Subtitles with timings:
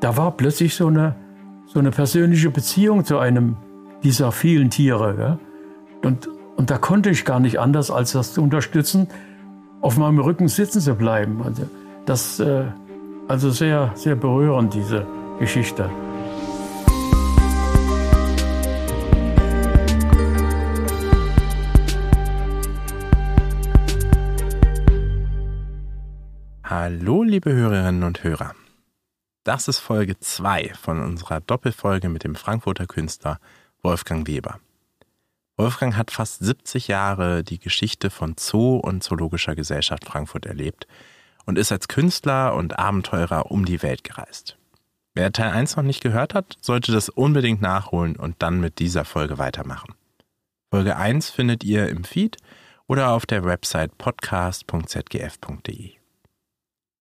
[0.00, 1.14] da war plötzlich so eine,
[1.66, 3.56] so eine persönliche Beziehung zu einem
[4.02, 5.14] dieser vielen Tiere.
[5.16, 5.38] Gell?
[6.04, 9.08] Und, und da konnte ich gar nicht anders, als das zu unterstützen,
[9.80, 11.42] auf meinem Rücken sitzen zu bleiben.
[11.44, 11.64] Also,
[12.06, 12.64] das, äh,
[13.26, 15.06] also sehr, sehr berührend, diese
[15.38, 15.90] Geschichte.
[26.64, 28.54] Hallo, liebe Hörerinnen und Hörer.
[29.48, 33.40] Das ist Folge 2 von unserer Doppelfolge mit dem Frankfurter Künstler
[33.80, 34.60] Wolfgang Weber.
[35.56, 40.86] Wolfgang hat fast 70 Jahre die Geschichte von Zoo und Zoologischer Gesellschaft Frankfurt erlebt
[41.46, 44.58] und ist als Künstler und Abenteurer um die Welt gereist.
[45.14, 49.06] Wer Teil 1 noch nicht gehört hat, sollte das unbedingt nachholen und dann mit dieser
[49.06, 49.94] Folge weitermachen.
[50.70, 52.36] Folge 1 findet ihr im Feed
[52.86, 55.97] oder auf der Website podcast.zgf.de.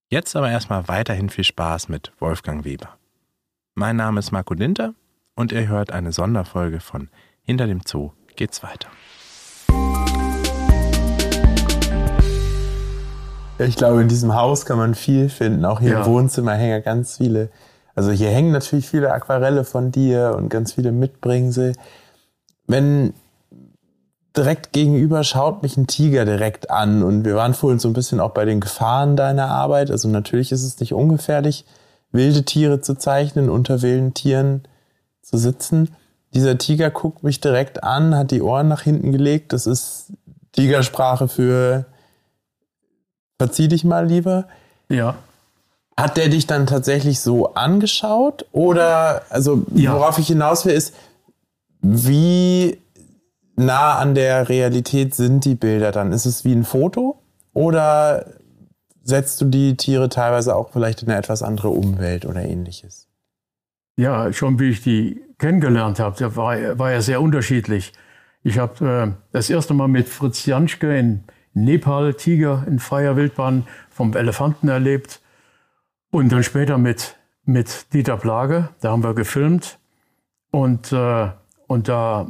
[0.09, 2.95] Jetzt aber erstmal weiterhin viel Spaß mit Wolfgang Weber.
[3.75, 4.93] Mein Name ist Marco Dinter
[5.35, 7.09] und ihr hört eine Sonderfolge von
[7.41, 8.87] Hinter dem Zoo geht's weiter.
[13.59, 15.65] Ich glaube, in diesem Haus kann man viel finden.
[15.65, 15.99] Auch hier ja.
[15.99, 17.49] im Wohnzimmer hängen ganz viele.
[17.93, 21.75] Also hier hängen natürlich viele Aquarelle von dir und ganz viele Mitbringsel.
[22.65, 23.13] Wenn
[24.37, 27.03] direkt gegenüber schaut mich ein Tiger direkt an.
[27.03, 29.91] Und wir waren vorhin so ein bisschen auch bei den Gefahren deiner Arbeit.
[29.91, 31.65] Also natürlich ist es nicht ungefährlich,
[32.11, 34.67] wilde Tiere zu zeichnen, unter wilden Tieren
[35.21, 35.95] zu sitzen.
[36.33, 39.53] Dieser Tiger guckt mich direkt an, hat die Ohren nach hinten gelegt.
[39.53, 40.13] Das ist
[40.51, 41.85] Tigersprache für
[43.37, 44.45] verzieh dich mal lieber.
[44.89, 45.15] Ja.
[45.95, 48.45] Hat der dich dann tatsächlich so angeschaut?
[48.51, 49.93] Oder, also, ja.
[49.93, 50.93] worauf ich hinaus will, ist,
[51.81, 52.79] wie
[53.57, 56.13] nah an der Realität sind die Bilder dann?
[56.13, 57.21] Ist es wie ein Foto
[57.53, 58.25] oder
[59.03, 63.07] setzt du die Tiere teilweise auch vielleicht in eine etwas andere Umwelt oder ähnliches?
[63.97, 67.93] Ja, schon wie ich die kennengelernt habe, war, war ja sehr unterschiedlich.
[68.43, 73.67] Ich habe äh, das erste Mal mit Fritz Janschke in Nepal Tiger in freier Wildbahn
[73.89, 75.21] vom Elefanten erlebt
[76.11, 79.79] und dann später mit, mit Dieter Plage, da haben wir gefilmt
[80.51, 81.29] und, äh,
[81.65, 82.27] und da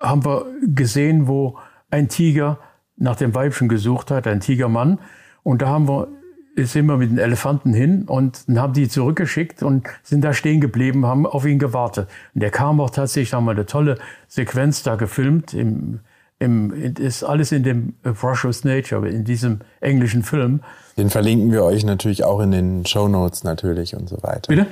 [0.00, 1.58] haben wir gesehen, wo
[1.90, 2.58] ein Tiger
[2.96, 4.98] nach dem Weibchen gesucht hat, ein Tigermann.
[5.42, 6.08] Und da haben wir,
[6.56, 11.06] sind wir mit den Elefanten hin und haben die zurückgeschickt und sind da stehen geblieben,
[11.06, 12.08] haben auf ihn gewartet.
[12.34, 15.54] Und der kam auch tatsächlich, haben wir eine tolle Sequenz da gefilmt.
[15.54, 16.00] Im,
[16.38, 20.60] im, ist alles in dem Precious Nature, in diesem englischen Film.
[20.96, 24.48] Den verlinken wir euch natürlich auch in den Show Notes natürlich und so weiter.
[24.48, 24.66] Bitte?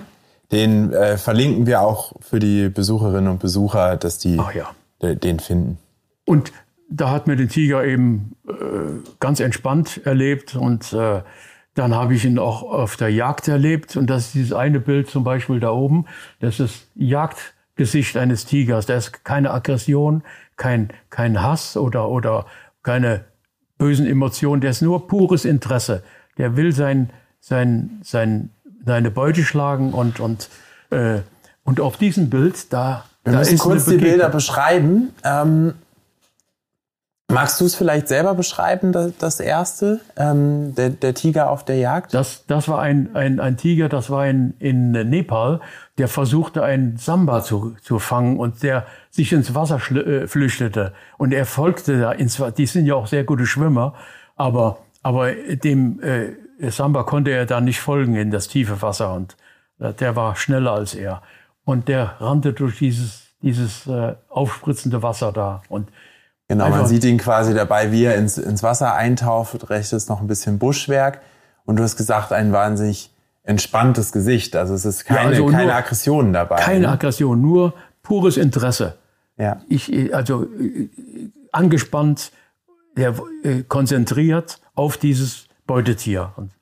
[0.52, 4.68] Den äh, verlinken wir auch für die Besucherinnen und Besucher, dass die Ach ja
[5.02, 5.78] den finden.
[6.24, 6.52] Und
[6.88, 8.52] da hat mir den Tiger eben äh,
[9.20, 11.22] ganz entspannt erlebt und äh,
[11.74, 15.08] dann habe ich ihn auch auf der Jagd erlebt und das ist dieses eine Bild
[15.08, 16.04] zum Beispiel da oben,
[16.40, 18.84] das ist Jagdgesicht eines Tigers.
[18.84, 20.22] Da ist keine Aggression,
[20.56, 22.46] kein, kein Hass oder, oder
[22.82, 23.24] keine
[23.78, 26.02] bösen Emotionen, der ist nur pures Interesse.
[26.36, 27.10] Der will sein,
[27.40, 28.50] sein, sein,
[28.84, 30.50] seine Beute schlagen und, und,
[30.90, 31.20] äh,
[31.64, 35.14] und auf diesem Bild, da wir da müssen kurz die Bilder beschreiben.
[35.24, 35.74] Ähm,
[37.32, 41.76] magst du es vielleicht selber beschreiben, das, das erste, ähm, der, der, Tiger auf der
[41.76, 42.14] Jagd?
[42.14, 45.60] Das, das war ein, ein, ein Tiger, das war in, in Nepal,
[45.98, 50.92] der versuchte, einen Samba zu, zu fangen und der sich ins Wasser äh, flüchtete.
[51.18, 52.42] Und er folgte da ins.
[52.56, 53.94] Die sind ja auch sehr gute Schwimmer,
[54.36, 59.36] aber, aber dem äh, Samba konnte er da nicht folgen in das tiefe Wasser und
[59.80, 61.22] äh, der war schneller als er.
[61.64, 65.62] Und der rannte durch dieses, dieses äh, aufspritzende Wasser da.
[65.68, 65.88] Und
[66.48, 69.70] genau, man sieht ihn quasi dabei, wie er ins, ins Wasser eintaucht.
[69.70, 71.20] Rechts ist noch ein bisschen Buschwerk.
[71.64, 73.10] Und du hast gesagt, ein wahnsinnig
[73.44, 74.56] entspanntes Gesicht.
[74.56, 76.56] Also es ist keine, ja, also keine Aggression dabei.
[76.56, 76.88] Keine ne?
[76.88, 78.98] Aggression, nur pures Interesse.
[79.36, 79.60] Ja.
[79.68, 80.88] Ich, also äh,
[81.52, 82.32] angespannt,
[82.96, 86.32] der, äh, konzentriert auf dieses Beutetier.
[86.36, 86.52] Und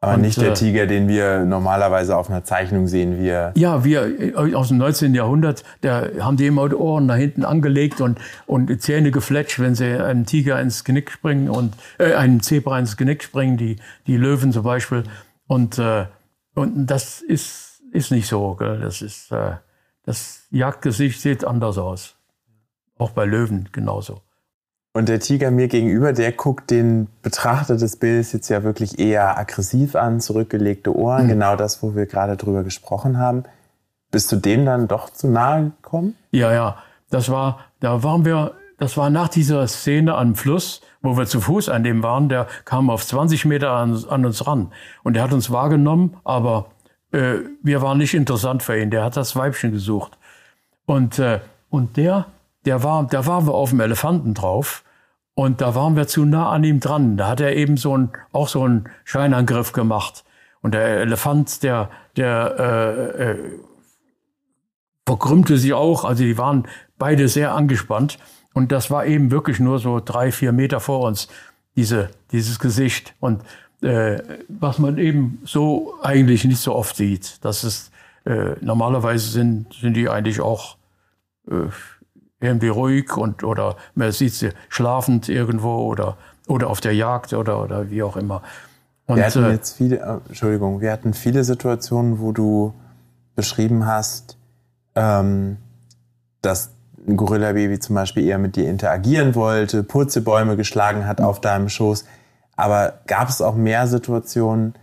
[0.00, 3.52] aber und, nicht der äh, Tiger, den wir normalerweise auf einer Zeichnung sehen, wie er.
[3.56, 5.14] Ja, wir äh, aus dem 19.
[5.14, 9.74] Jahrhundert, da haben die immer die Ohren nach hinten angelegt und, und Zähne gefletscht, wenn
[9.74, 13.76] sie einem Tiger ins Genick springen und äh, einem Zebra ins Genick springen, die,
[14.06, 15.02] die Löwen zum Beispiel.
[15.48, 16.06] Und, äh,
[16.54, 18.54] und das ist, ist nicht so.
[18.54, 18.78] Gell?
[18.80, 19.56] Das ist äh,
[20.08, 22.16] das Jagdgesicht sieht anders aus.
[22.96, 24.22] Auch bei Löwen genauso.
[24.98, 29.38] Und der Tiger mir gegenüber, der guckt den Betrachter des Bildes jetzt ja wirklich eher
[29.38, 31.28] aggressiv an, zurückgelegte Ohren, mhm.
[31.28, 33.44] genau das, wo wir gerade drüber gesprochen haben.
[34.10, 36.16] Bist du dem dann doch zu nahe gekommen?
[36.32, 36.78] Ja, ja.
[37.10, 41.40] Das war, da waren wir, das war nach dieser Szene am Fluss, wo wir zu
[41.40, 44.72] Fuß an dem waren, der kam auf 20 Meter an, an uns ran.
[45.04, 46.72] Und er hat uns wahrgenommen, aber
[47.12, 48.90] äh, wir waren nicht interessant für ihn.
[48.90, 50.18] Der hat das Weibchen gesucht.
[50.86, 51.38] Und, äh,
[51.70, 52.26] und der,
[52.64, 54.82] der war, da waren wir auf dem Elefanten drauf.
[55.38, 57.16] Und da waren wir zu nah an ihm dran.
[57.16, 60.24] Da hat er eben so ein, auch so einen Scheinangriff gemacht.
[60.62, 63.38] Und der Elefant, der, der äh, äh,
[65.06, 66.04] verkrümmte sich auch.
[66.04, 66.66] Also die waren
[66.98, 68.18] beide sehr angespannt.
[68.52, 71.28] Und das war eben wirklich nur so drei, vier Meter vor uns,
[71.76, 73.14] diese, dieses Gesicht.
[73.20, 73.42] Und
[73.80, 77.44] äh, was man eben so eigentlich nicht so oft sieht.
[77.44, 77.92] Das ist,
[78.24, 80.78] äh, normalerweise sind, sind die eigentlich auch
[81.48, 81.68] äh,
[82.40, 87.62] irgendwie ruhig und oder man sieht sie schlafend irgendwo oder, oder auf der Jagd oder,
[87.62, 88.42] oder wie auch immer.
[89.06, 92.74] Und, wir hatten äh, jetzt viele, äh, Entschuldigung, wir hatten viele Situationen, wo du
[93.34, 94.36] beschrieben hast,
[94.94, 95.56] ähm,
[96.42, 96.70] dass
[97.06, 102.04] ein Gorilla-Baby zum Beispiel eher mit dir interagieren wollte, Purzelbäume geschlagen hat auf deinem Schoß.
[102.56, 104.74] Aber gab es auch mehr Situationen,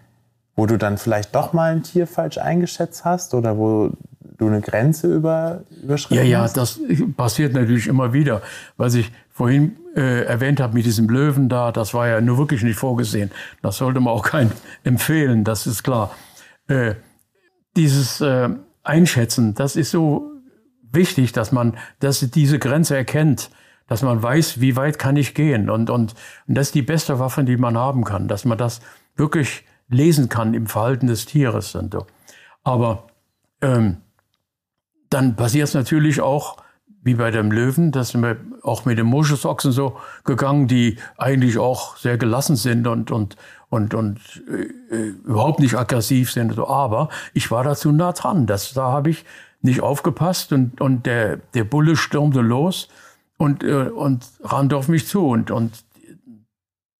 [0.55, 3.91] wo du dann vielleicht doch mal ein Tier falsch eingeschätzt hast oder wo
[4.37, 6.55] du eine Grenze über, überschritten ja, hast?
[6.55, 6.79] Ja, das
[7.15, 8.41] passiert natürlich immer wieder.
[8.77, 12.63] Was ich vorhin äh, erwähnt habe mit diesem Löwen da, das war ja nur wirklich
[12.63, 13.31] nicht vorgesehen.
[13.61, 14.51] Das sollte man auch keinem
[14.83, 16.11] empfehlen, das ist klar.
[16.67, 16.95] Äh,
[17.75, 18.49] dieses äh,
[18.83, 20.31] Einschätzen, das ist so
[20.91, 23.49] wichtig, dass man dass diese Grenze erkennt
[23.87, 25.69] dass man weiß, wie weit kann ich gehen.
[25.69, 26.15] Und, und,
[26.47, 28.81] und das ist die beste Waffe, die man haben kann, dass man das
[29.15, 31.75] wirklich lesen kann im Verhalten des Tieres.
[31.75, 32.07] Und so.
[32.63, 33.07] Aber
[33.61, 33.97] ähm,
[35.15, 36.57] dann passiert es natürlich auch,
[37.01, 41.95] wie bei dem Löwen, dass wir auch mit den Moschusochsen so gegangen, die eigentlich auch
[41.95, 43.37] sehr gelassen sind und, und,
[43.69, 44.19] und, und
[44.49, 46.59] äh, äh überhaupt nicht aggressiv sind.
[46.59, 48.45] Aber ich war dazu nah dran.
[48.45, 49.23] Das, da habe ich
[49.61, 52.89] nicht aufgepasst und, und der, der Bulle stürmte los
[53.37, 55.29] und, äh, und rannte auf mich zu.
[55.29, 55.85] Und, und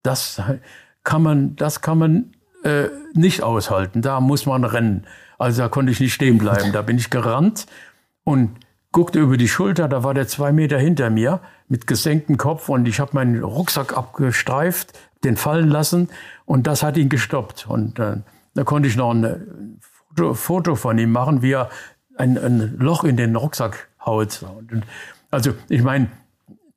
[0.04, 0.42] das
[1.04, 2.32] kann man, das kann man
[2.64, 4.02] äh, nicht aushalten.
[4.02, 5.06] Da muss man rennen.
[5.38, 6.72] Also da konnte ich nicht stehen bleiben.
[6.72, 7.66] Da bin ich gerannt
[8.26, 8.58] und
[8.92, 9.88] guckte über die Schulter.
[9.88, 11.40] Da war der zwei Meter hinter mir
[11.70, 14.92] mit gesenktem Kopf und ich habe meinen Rucksack abgestreift,
[15.24, 16.10] den fallen lassen
[16.46, 17.68] und das hat ihn gestoppt.
[17.68, 18.18] Und äh,
[18.54, 21.70] da konnte ich noch ein Foto, Foto von ihm machen, wie er
[22.18, 24.44] ein, ein Loch in den Rucksack haut.
[24.44, 24.84] Und,
[25.32, 26.10] also ich meine,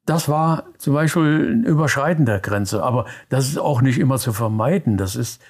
[0.04, 2.82] das war zum Beispiel ein Überschreiten der Grenze.
[2.82, 4.96] Aber das ist auch nicht immer zu vermeiden.
[4.96, 5.42] Das ist,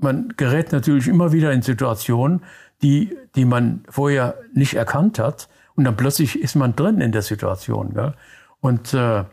[0.00, 2.42] man gerät natürlich immer wieder in Situationen,
[2.82, 5.48] die, die man vorher nicht erkannt hat.
[5.74, 7.94] Und dann plötzlich ist man drin in der Situation.
[7.94, 8.14] Gell?
[8.60, 9.24] Und, äh,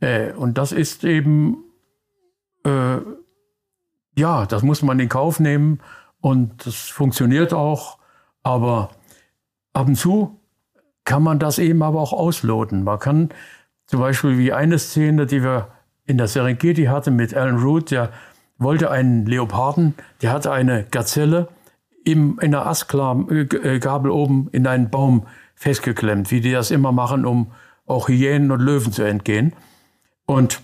[0.00, 1.64] äh, und das ist eben,
[2.64, 2.98] äh,
[4.16, 5.80] ja, das muss man in Kauf nehmen.
[6.20, 7.98] Und das funktioniert auch.
[8.42, 8.90] Aber
[9.72, 10.40] ab und zu
[11.04, 12.84] kann man das eben aber auch ausloten.
[12.84, 13.30] Man kann
[13.86, 15.68] zum Beispiel wie eine Szene, die wir
[16.06, 18.10] in der Serengeti hatten mit Alan Root, der
[18.60, 21.48] wollte einen Leoparden, der hatte eine Gazelle
[22.04, 27.52] im, in der Astgabel oben in einen Baum festgeklemmt, wie die das immer machen, um
[27.86, 29.52] auch Hyänen und Löwen zu entgehen.
[30.26, 30.62] Und,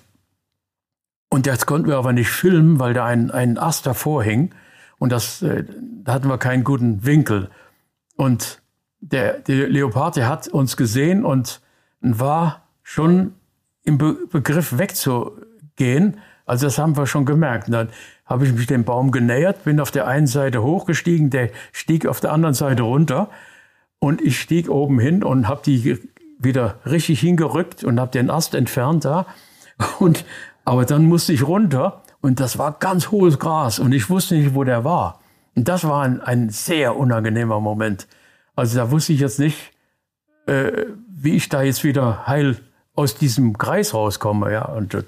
[1.28, 4.54] und das konnten wir aber nicht filmen, weil da ein, ein Ast davor hing.
[4.98, 5.64] Und das, äh,
[6.04, 7.50] da hatten wir keinen guten Winkel.
[8.16, 8.62] Und
[9.00, 11.60] der, der Leopard, der hat uns gesehen und
[12.00, 13.34] war schon
[13.82, 16.18] im Be Begriff wegzugehen.
[16.46, 17.66] Also das haben wir schon gemerkt.
[17.68, 17.88] Dann
[18.24, 22.20] habe ich mich dem Baum genähert, bin auf der einen Seite hochgestiegen, der stieg auf
[22.20, 23.28] der anderen Seite runter
[23.98, 25.98] und ich stieg oben hin und habe die
[26.38, 29.26] wieder richtig hingerückt und habe den Ast entfernt da.
[29.98, 30.24] Und
[30.64, 34.54] aber dann musste ich runter und das war ganz hohes Gras und ich wusste nicht,
[34.54, 35.20] wo der war.
[35.54, 38.08] Und das war ein, ein sehr unangenehmer Moment.
[38.56, 39.72] Also da wusste ich jetzt nicht,
[40.46, 42.56] äh, wie ich da jetzt wieder heil
[42.94, 44.52] aus diesem Kreis rauskomme.
[44.52, 45.04] Ja, und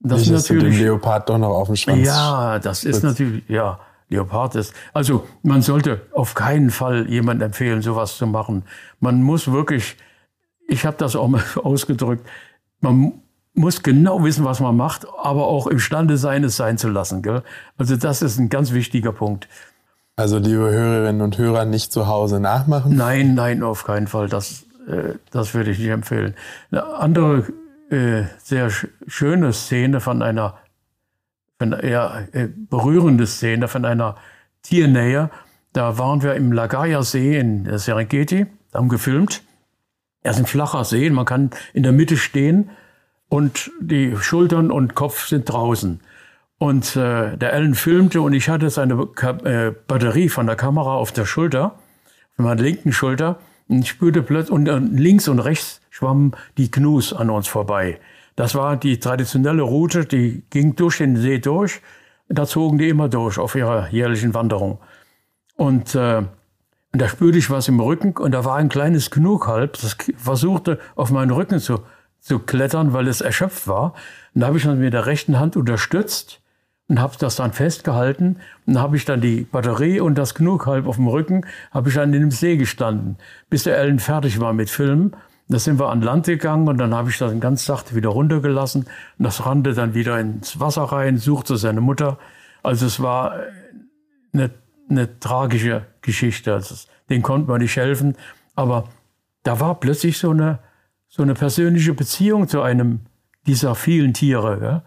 [0.00, 0.76] das ist natürlich.
[0.76, 2.06] Den Leopard doch noch auf dem Schwanz.
[2.06, 4.72] Ja, das ist natürlich, ja, Leopard ist.
[4.92, 8.64] Also man sollte auf keinen Fall jemand empfehlen, sowas zu machen.
[9.00, 9.96] Man muss wirklich,
[10.68, 12.26] ich habe das auch mal ausgedrückt,
[12.80, 13.14] man
[13.54, 17.22] muss genau wissen, was man macht, aber auch imstande sein, es sein zu lassen.
[17.22, 17.42] Gell?
[17.76, 19.48] Also das ist ein ganz wichtiger Punkt.
[20.14, 22.96] Also liebe Hörerinnen und Hörer, nicht zu Hause nachmachen?
[22.96, 24.28] Nein, nein, auf keinen Fall.
[24.28, 26.34] Das äh, das würde ich nicht empfehlen.
[26.70, 27.44] Eine andere
[27.90, 28.70] äh, sehr
[29.06, 30.58] schöne Szene von einer,
[31.58, 34.16] von eher äh, berührende Szene von einer
[34.62, 35.30] Tiernähe.
[35.72, 39.42] Da waren wir im Lagaya-See in der Serengeti, haben gefilmt.
[40.22, 42.70] Er ist ein flacher See, man kann in der Mitte stehen
[43.28, 46.00] und die Schultern und Kopf sind draußen.
[46.58, 51.12] Und äh, der Alan filmte und ich hatte seine äh, Batterie von der Kamera auf
[51.12, 51.78] der Schulter,
[52.32, 53.38] auf meiner linken Schulter.
[53.68, 54.66] Und ich spürte plötzlich, und
[54.96, 57.98] links und rechts schwammen die Gnus an uns vorbei.
[58.36, 61.80] Das war die traditionelle Route, die ging durch den See durch.
[62.28, 64.78] Da zogen die immer durch auf ihrer jährlichen Wanderung.
[65.56, 66.22] Und, äh,
[66.90, 70.78] Und da spürte ich was im Rücken und da war ein kleines Knurkalb, das versuchte
[70.96, 71.80] auf meinen Rücken zu,
[72.18, 73.92] zu klettern, weil es erschöpft war.
[74.34, 76.40] Und da habe ich dann mit der rechten Hand unterstützt
[76.88, 78.36] und habe das dann festgehalten.
[78.66, 82.14] Und habe ich dann die Batterie und das Knurkalb auf dem Rücken, habe ich dann
[82.14, 83.16] in dem See gestanden,
[83.50, 85.12] bis der Ellen fertig war mit Filmen.
[85.50, 88.82] Da sind wir an Land gegangen und dann habe ich das ganz sachte wieder runtergelassen.
[89.18, 92.18] Und das rannte dann wieder ins Wasser rein, suchte seine Mutter.
[92.62, 93.40] Also es war
[94.34, 94.50] eine,
[94.90, 96.52] eine tragische Geschichte.
[96.52, 96.74] Also
[97.08, 98.14] den konnte man nicht helfen.
[98.54, 98.88] Aber
[99.42, 100.58] da war plötzlich so eine,
[101.08, 103.00] so eine persönliche Beziehung zu einem
[103.46, 104.62] dieser vielen Tiere.
[104.62, 104.82] Ja?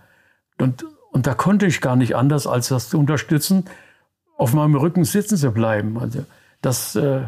[0.63, 3.65] Und, und da konnte ich gar nicht anders, als das zu unterstützen,
[4.38, 5.98] auf meinem Rücken sitzen zu bleiben.
[5.98, 6.24] Also
[6.62, 7.22] das, äh,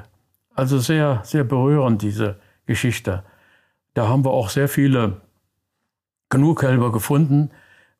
[0.53, 3.23] also sehr, sehr berührend, diese Geschichte.
[3.93, 5.21] Da haben wir auch sehr viele
[6.29, 7.51] Gnukälber gefunden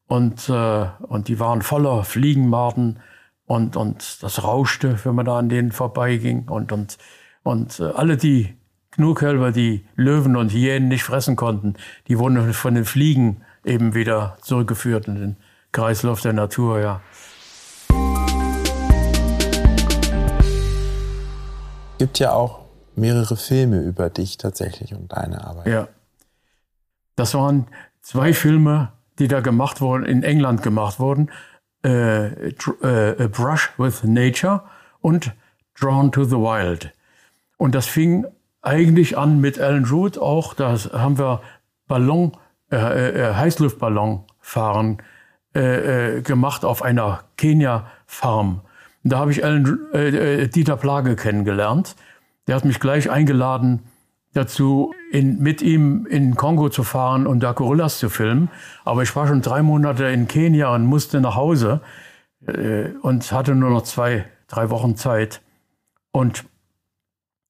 [0.07, 2.99] und, äh, und die waren voller Fliegenmarten
[3.45, 6.97] und, und das rauschte, wenn man da an denen vorbeiging und, und,
[7.43, 8.55] und äh, alle die
[8.91, 11.75] Gnukälber, die Löwen und Hyänen nicht fressen konnten,
[12.07, 15.37] die wurden von den Fliegen eben wieder zurückgeführt in den
[15.71, 17.01] Kreislauf der Natur, ja.
[21.97, 22.62] Gibt ja auch
[22.97, 25.67] mehrere Filme über dich tatsächlich und deine Arbeit.
[25.67, 25.87] Ja.
[27.15, 27.67] Das waren
[28.01, 31.29] zwei Filme, die da gemacht wurden, in England gemacht wurden.
[31.85, 34.61] Äh, äh, Brush with Nature
[35.01, 35.33] und
[35.79, 36.93] Drawn to the Wild.
[37.57, 38.25] Und das fing
[38.61, 40.53] eigentlich an mit Alan Root auch.
[40.53, 41.41] Da haben wir
[41.87, 42.31] Ballon,
[42.71, 44.97] äh, äh, Heißluftballonfahren
[45.53, 48.61] äh, äh, gemacht auf einer Kenia-Farm.
[49.03, 49.79] Da habe ich Alan,
[50.55, 51.95] Dieter Plage kennengelernt.
[52.47, 53.83] Der hat mich gleich eingeladen
[54.33, 58.49] dazu, in, mit ihm in Kongo zu fahren und da Gorillas zu filmen.
[58.83, 61.81] Aber ich war schon drei Monate in Kenia und musste nach Hause
[62.47, 65.41] äh, und hatte nur noch zwei, drei Wochen Zeit.
[66.11, 66.45] Und,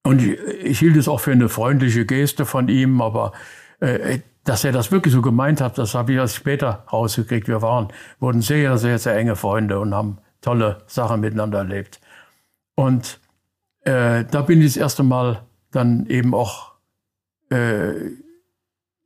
[0.04, 3.32] und ich, ich hielt es auch für eine freundliche Geste von ihm, aber
[3.80, 7.48] äh, dass er das wirklich so gemeint hat, das habe ich erst später rausgekriegt.
[7.48, 7.88] Wir waren,
[8.20, 12.02] wurden sehr, sehr, sehr enge Freunde und haben tolle Sachen miteinander erlebt.
[12.76, 13.20] Und
[13.86, 16.74] äh, da bin ich das erste Mal dann eben auch
[17.50, 18.12] äh,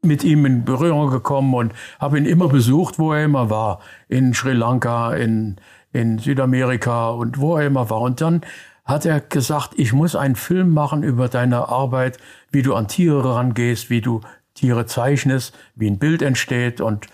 [0.04, 3.80] mit ihm in Berührung gekommen und habe ihn immer besucht, wo er immer war.
[4.08, 5.58] In Sri Lanka, in,
[5.92, 8.02] in Südamerika und wo er immer war.
[8.02, 8.42] Und dann
[8.86, 12.18] hat er gesagt, ich muss einen Film machen über deine Arbeit,
[12.52, 14.22] wie du an Tiere rangehst, wie du
[14.54, 16.80] Tiere zeichnest, wie ein Bild entsteht.
[16.80, 17.08] Und,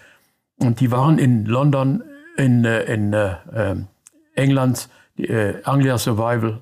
[0.60, 2.04] und die waren in London,
[2.38, 3.88] in, äh, in äh, ähm,
[4.36, 6.62] England, äh, Anglia Survival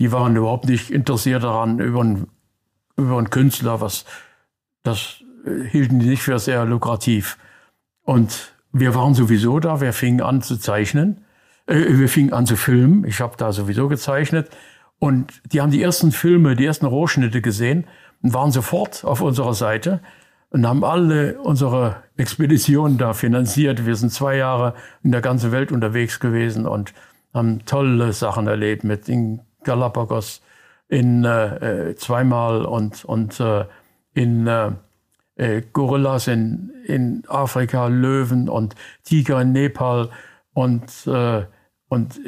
[0.00, 2.26] die waren überhaupt nicht interessiert daran, über einen,
[2.96, 4.06] über einen Künstler, was,
[4.82, 7.36] das äh, hielten die nicht für sehr lukrativ.
[8.02, 11.24] Und wir waren sowieso da, wir fingen an zu zeichnen,
[11.66, 14.48] äh, wir fingen an zu filmen, ich habe da sowieso gezeichnet.
[14.98, 17.86] Und die haben die ersten Filme, die ersten Rohschnitte gesehen
[18.22, 20.00] und waren sofort auf unserer Seite
[20.48, 23.84] und haben alle unsere Expeditionen da finanziert.
[23.84, 26.94] Wir sind zwei Jahre in der ganzen Welt unterwegs gewesen und
[27.34, 30.42] haben tolle Sachen erlebt mit den Galapagos
[30.88, 33.64] in äh, äh, zweimal und, und äh,
[34.12, 34.72] in äh,
[35.36, 38.74] äh, Gorillas in, in Afrika, Löwen und
[39.04, 40.10] Tiger in Nepal
[40.52, 41.44] und, äh,
[41.88, 42.20] und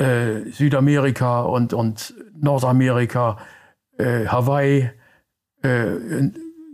[0.00, 3.38] Südamerika und, und Nordamerika,
[3.98, 4.92] Hawaii,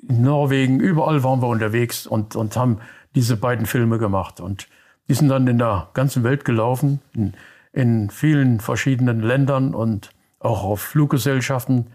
[0.03, 2.81] Norwegen, überall waren wir unterwegs und, und haben
[3.15, 4.41] diese beiden Filme gemacht.
[4.41, 4.69] Und
[5.09, 7.01] die sind dann in der ganzen Welt gelaufen.
[7.15, 7.33] In,
[7.75, 11.89] in vielen verschiedenen Ländern und auch auf Fluggesellschaften.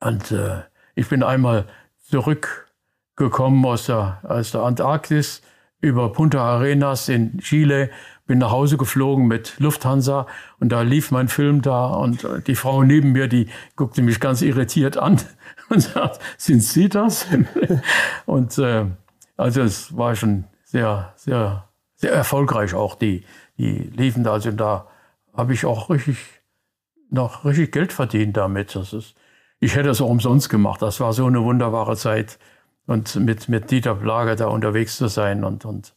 [0.00, 0.62] Und äh,
[0.94, 1.66] ich bin einmal
[1.98, 5.42] zurückgekommen aus der, aus der Antarktis
[5.80, 7.90] über Punta Arenas in Chile,
[8.26, 10.26] bin nach Hause geflogen mit Lufthansa
[10.58, 14.42] und da lief mein Film da und die Frau neben mir, die guckte mich ganz
[14.42, 15.20] irritiert an
[15.68, 17.26] und sagt, sind Sie das?
[18.26, 18.86] und äh,
[19.36, 23.24] also es war schon sehr, sehr, sehr erfolgreich auch die,
[23.58, 24.32] die liefen da.
[24.32, 24.86] Also da
[25.34, 26.16] habe ich auch richtig
[27.10, 28.74] noch richtig Geld verdient damit.
[28.74, 29.14] Das ist,
[29.60, 30.82] ich hätte es auch umsonst gemacht.
[30.82, 32.38] Das war so eine wunderbare Zeit.
[32.86, 35.94] Und mit, mit Dieter Plage da unterwegs zu sein und, und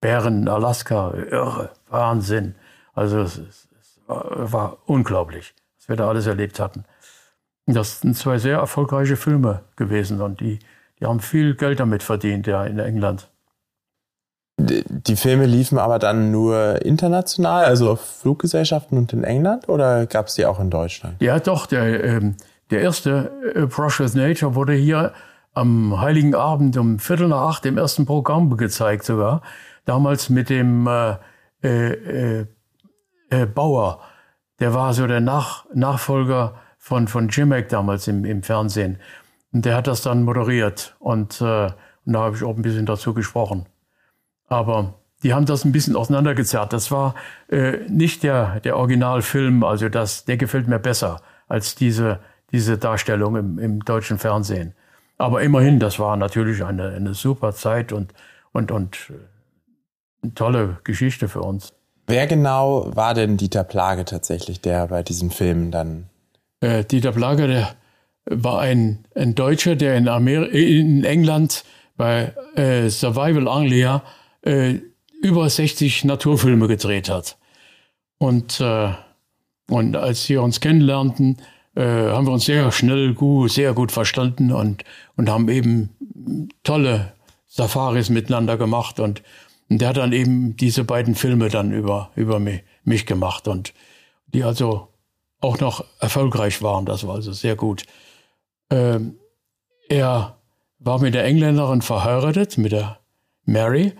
[0.00, 2.54] Bären, Alaska, irre, Wahnsinn.
[2.94, 6.84] Also es, es, es war, war unglaublich, was wir da alles erlebt hatten.
[7.66, 10.58] Das sind zwei sehr erfolgreiche Filme gewesen und die,
[10.98, 13.30] die haben viel Geld damit verdient, ja, in England.
[14.58, 20.26] Die Filme liefen aber dann nur international, also auf Fluggesellschaften und in England oder gab
[20.26, 21.20] es die auch in Deutschland?
[21.20, 21.66] Ja, doch.
[21.66, 22.36] Der, ähm,
[22.70, 25.12] der erste äh, with Nature wurde hier
[25.54, 29.42] am Heiligen Abend um Viertel nach acht im ersten Programm gezeigt sogar.
[29.84, 31.16] Damals mit dem äh,
[31.62, 32.46] äh,
[33.30, 34.00] äh, Bauer,
[34.60, 38.98] der war so der Nach Nachfolger von, von Jimek damals im, im Fernsehen.
[39.52, 40.94] Und der hat das dann moderiert.
[40.98, 41.70] Und, äh,
[42.04, 43.66] und da habe ich auch ein bisschen dazu gesprochen.
[44.52, 46.74] Aber die haben das ein bisschen auseinandergezerrt.
[46.74, 47.14] Das war
[47.48, 52.18] äh, nicht der, der Originalfilm, also das, der gefällt mir besser als diese,
[52.52, 54.74] diese Darstellung im, im deutschen Fernsehen.
[55.16, 58.12] Aber immerhin, das war natürlich eine, eine super Zeit und,
[58.52, 59.14] und, und äh,
[60.22, 61.72] eine tolle Geschichte für uns.
[62.06, 66.10] Wer genau war denn Dieter Plage tatsächlich, der bei diesen Filmen dann?
[66.60, 67.68] Äh, Dieter Plage, der
[68.26, 71.64] war ein, ein Deutscher, der in, Amer in England
[71.96, 74.02] bei äh, Survival Anglia
[74.42, 74.80] äh,
[75.22, 77.38] über 60 Naturfilme gedreht hat.
[78.18, 78.92] Und, äh,
[79.68, 81.38] und als wir uns kennenlernten,
[81.74, 84.84] äh, haben wir uns sehr schnell gut, sehr gut verstanden und,
[85.16, 85.90] und haben eben
[86.62, 87.12] tolle
[87.46, 89.00] Safaris miteinander gemacht.
[89.00, 89.22] Und,
[89.68, 93.72] und der hat dann eben diese beiden Filme dann über, über mich, mich gemacht und
[94.26, 94.88] die also
[95.40, 96.86] auch noch erfolgreich waren.
[96.86, 97.84] Das war also sehr gut.
[98.70, 99.16] Ähm,
[99.88, 100.38] er
[100.78, 102.98] war mit der Engländerin verheiratet, mit der
[103.44, 103.92] Mary,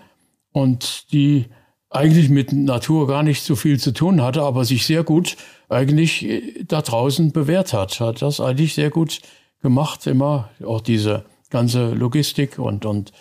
[0.53, 1.47] und die
[1.89, 5.35] eigentlich mit Natur gar nicht so viel zu tun hatte, aber sich sehr gut
[5.69, 7.99] eigentlich äh, da draußen bewährt hat.
[7.99, 9.21] Hat das eigentlich sehr gut
[9.61, 13.11] gemacht, immer auch diese ganze Logistik und, und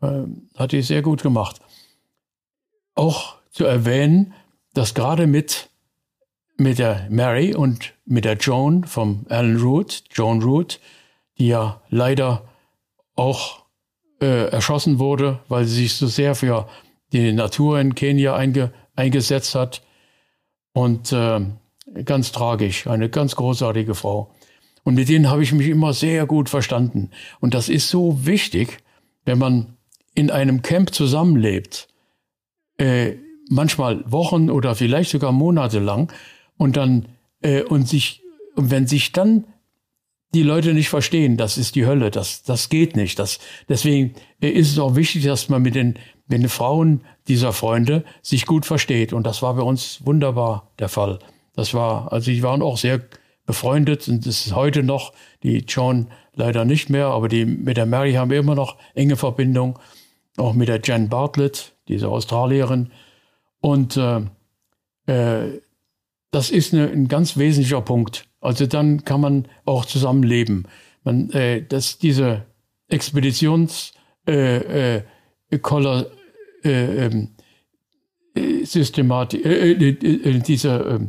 [0.00, 0.22] äh,
[0.56, 1.60] hat die sehr gut gemacht.
[2.94, 4.34] Auch zu erwähnen,
[4.74, 5.68] dass gerade mit,
[6.56, 10.80] mit der Mary und mit der Joan vom Alan Root, Joan Root,
[11.38, 12.48] die ja leider
[13.14, 13.61] auch
[14.22, 16.68] äh, erschossen wurde, weil sie sich so sehr für
[17.12, 19.82] die Natur in Kenia einge, eingesetzt hat.
[20.72, 21.40] Und äh,
[22.04, 24.32] ganz tragisch, eine ganz großartige Frau.
[24.84, 27.10] Und mit denen habe ich mich immer sehr gut verstanden.
[27.40, 28.78] Und das ist so wichtig,
[29.24, 29.76] wenn man
[30.14, 31.88] in einem Camp zusammenlebt,
[32.78, 33.14] äh,
[33.50, 36.12] manchmal Wochen oder vielleicht sogar Monate lang,
[36.56, 37.08] und dann
[37.42, 38.22] äh, und sich,
[38.54, 39.44] und wenn sich dann
[40.34, 43.18] die Leute nicht verstehen, das ist die Hölle, das, das geht nicht.
[43.18, 48.04] Das, deswegen ist es auch wichtig, dass man mit den, mit den Frauen dieser Freunde
[48.22, 49.12] sich gut versteht.
[49.12, 51.18] Und das war bei uns wunderbar der Fall.
[51.54, 53.02] Das war, also die waren auch sehr
[53.44, 57.86] befreundet und das ist heute noch, die John leider nicht mehr, aber die mit der
[57.86, 59.78] Mary haben wir immer noch enge Verbindung,
[60.36, 62.90] auch mit der Jen Bartlett, diese Australierin.
[63.60, 64.20] Und äh,
[65.06, 65.60] äh,
[66.30, 68.26] das ist eine, ein ganz wesentlicher Punkt.
[68.42, 70.68] Also dann kann man auch zusammenleben.
[71.04, 72.44] Man, äh, dass diese
[72.88, 73.92] Expeditions
[74.28, 75.02] äh, äh,
[75.62, 76.06] Koller,
[76.64, 77.28] äh, ähm,
[78.34, 81.00] äh, Systematik, äh, äh, äh, dieser, äh,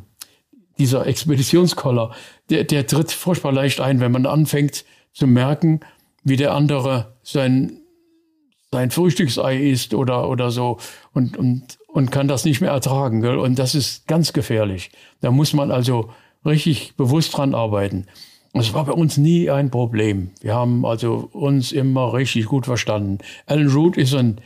[0.77, 2.11] dieser Expeditionskoller,
[2.49, 5.81] der, der tritt furchtbar leicht ein, wenn man anfängt zu merken,
[6.23, 7.79] wie der andere sein,
[8.71, 10.79] sein Frühstücksei isst oder, oder so
[11.13, 13.21] und, und, und kann das nicht mehr ertragen.
[13.21, 13.37] Gell?
[13.37, 14.91] Und das ist ganz gefährlich.
[15.21, 16.09] Da muss man also
[16.45, 18.07] richtig bewusst dran arbeiten.
[18.53, 20.31] Es war bei uns nie ein Problem.
[20.41, 23.17] Wir haben also uns immer richtig gut verstanden.
[23.47, 24.41] Alan Root ist ein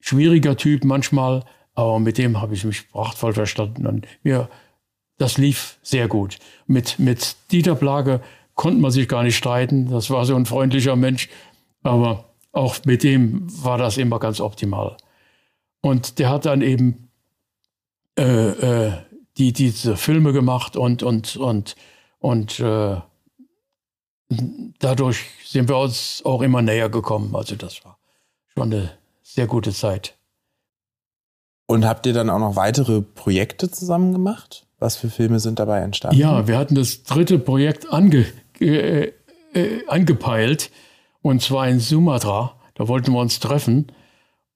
[0.00, 1.42] schwieriger Typ manchmal,
[1.74, 4.48] aber mit dem habe ich mich prachtvoll verstanden und mir,
[5.16, 6.38] das lief sehr gut.
[6.66, 8.20] Mit, mit Dieter Plage
[8.54, 9.88] konnte man sich gar nicht streiten.
[9.88, 11.30] Das war so ein freundlicher Mensch,
[11.82, 14.96] aber auch mit dem war das immer ganz optimal.
[15.80, 17.08] Und der hat dann eben
[18.18, 18.92] äh, äh,
[19.38, 21.76] die diese Filme gemacht und und und
[22.18, 22.96] und äh,
[24.78, 27.34] dadurch sind wir uns auch immer näher gekommen.
[27.36, 27.98] Also das war
[28.54, 28.90] schon eine
[29.22, 30.16] sehr gute Zeit.
[31.66, 34.66] Und habt ihr dann auch noch weitere Projekte zusammen gemacht?
[34.78, 36.18] Was für Filme sind dabei entstanden?
[36.18, 38.26] Ja, wir hatten das dritte Projekt ange,
[38.60, 39.12] äh,
[39.52, 40.70] äh, angepeilt
[41.22, 42.54] und zwar in Sumatra.
[42.74, 43.90] Da wollten wir uns treffen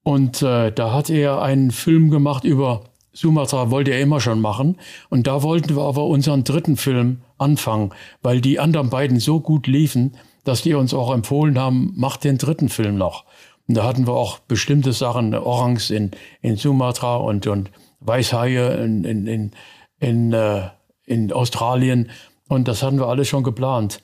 [0.03, 4.77] und äh, da hat er einen Film gemacht über Sumatra wollte er immer schon machen.
[5.09, 9.67] Und da wollten wir aber unseren dritten Film anfangen, weil die anderen beiden so gut
[9.67, 13.25] liefen, dass die uns auch empfohlen haben, macht den dritten Film noch.
[13.67, 19.03] Und da hatten wir auch bestimmte Sachen, Orangs in, in Sumatra und, und Weißhaie in,
[19.03, 19.51] in, in,
[19.99, 20.69] in, äh,
[21.05, 22.09] in Australien.
[22.47, 24.01] Und das hatten wir alles schon geplant.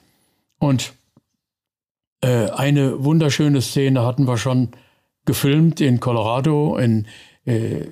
[0.60, 0.94] Und
[2.22, 4.70] äh, eine wunderschöne Szene hatten wir schon
[5.26, 7.08] gefilmt in Colorado, in,
[7.46, 7.88] äh,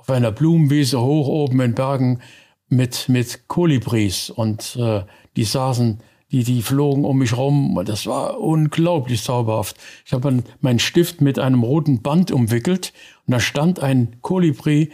[0.00, 2.20] auf einer Blumenwiese hoch oben in Bergen
[2.68, 5.02] mit, mit Kolibris und äh,
[5.36, 5.98] die saßen,
[6.32, 7.80] die, die flogen um mich rum.
[7.84, 9.76] Das war unglaublich zauberhaft.
[10.06, 12.92] Ich habe meinen Stift mit einem roten Band umwickelt
[13.26, 14.90] und da stand ein Kolibri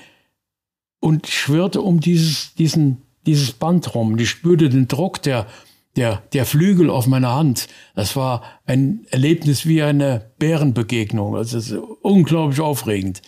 [0.99, 4.19] und schwirrte um dieses, diesen, dieses Band rum.
[4.19, 5.47] Ich spürte den Druck der,
[5.95, 7.69] der, der Flügel auf meiner Hand.
[7.95, 11.37] Das war ein Erlebnis wie eine Bärenbegegnung.
[11.37, 13.23] Also unglaublich aufregend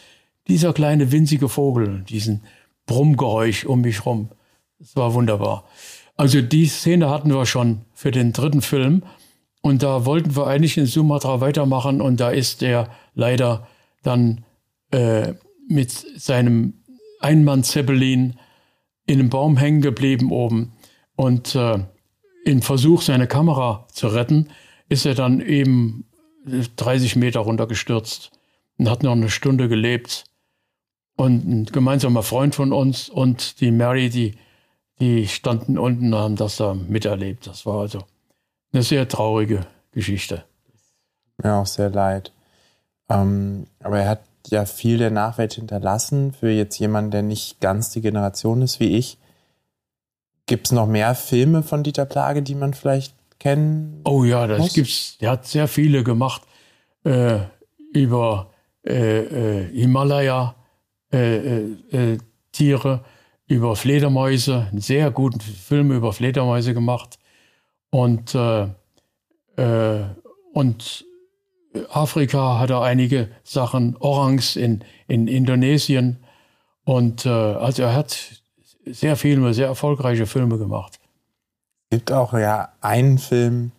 [0.49, 2.43] dieser kleine winzige Vogel, diesen
[2.87, 4.31] Brummgeräusch um mich rum.
[4.81, 5.65] es war wunderbar.
[6.17, 9.03] Also die Szene hatten wir schon für den dritten Film.
[9.61, 12.01] Und da wollten wir eigentlich in Sumatra weitermachen.
[12.01, 13.69] Und da ist er leider
[14.03, 14.45] dann
[14.91, 15.35] äh,
[15.69, 16.75] mit seinem
[17.21, 18.39] Einmann-Zeppelin
[19.07, 20.73] in einem Baum hängen geblieben oben.
[21.15, 21.79] Und äh,
[22.45, 24.49] im Versuch, seine Kamera zu retten,
[24.89, 26.05] ist er dann eben
[26.77, 28.31] 30 Meter runtergestürzt
[28.79, 30.25] und hat noch eine Stunde gelebt.
[31.19, 34.37] Und ein gemeinsamer Freund von uns und die Mary, die,
[35.01, 37.49] die standen unten und haben das da miterlebt.
[37.49, 38.05] Das war also
[38.73, 40.45] eine sehr traurige Geschichte.
[41.43, 42.33] Mir auch sehr leid.
[43.09, 47.91] Ähm, aber er hat ja viel der Nachwelt hinterlassen für jetzt jemanden, der nicht ganz
[47.91, 49.19] die Generation ist wie ich.
[50.47, 54.03] Gibt es noch mehr Filme von Dieter Plage, die man vielleicht kennen?
[54.05, 54.73] Oh ja, das muss?
[54.73, 55.17] gibt's.
[55.19, 56.43] Er hat sehr viele gemacht
[57.03, 57.41] äh,
[57.93, 58.51] über
[58.87, 60.55] äh, äh, Himalaya
[61.13, 62.19] äh, äh, äh,
[62.53, 63.05] Tiere,
[63.47, 67.19] über Fledermäuse, einen sehr guten Film über Fledermäuse gemacht
[67.91, 68.37] und
[70.53, 71.05] und
[71.91, 76.19] Afrika hat er einige Sachen, Orangs in, in Indonesien.
[76.85, 78.43] Und äh, also er hat
[78.87, 80.99] sehr viele, sehr erfolgreiche Filme gemacht.
[81.91, 83.73] Es gibt auch ja einen Film,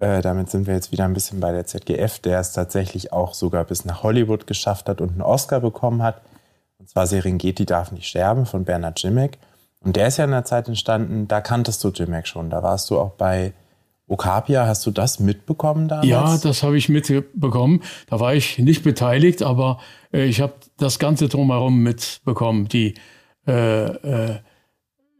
[0.00, 3.34] äh, damit sind wir jetzt wieder ein bisschen bei der ZGF, der es tatsächlich auch
[3.34, 6.20] sogar bis nach Hollywood geschafft hat und einen Oscar bekommen hat.
[6.80, 9.38] Und zwar Serengeti darf nicht sterben von Bernard Jimmick.
[9.80, 12.50] Und der ist ja in der Zeit entstanden, da kanntest du Jimmick schon.
[12.50, 13.52] Da warst du auch bei
[14.08, 16.08] Okapia, hast du das mitbekommen damals?
[16.08, 17.82] Ja, das habe ich mitbekommen.
[18.08, 19.78] Da war ich nicht beteiligt, aber
[20.12, 22.66] äh, ich habe das Ganze drumherum mitbekommen.
[22.66, 22.94] Die
[23.46, 24.38] äh, äh,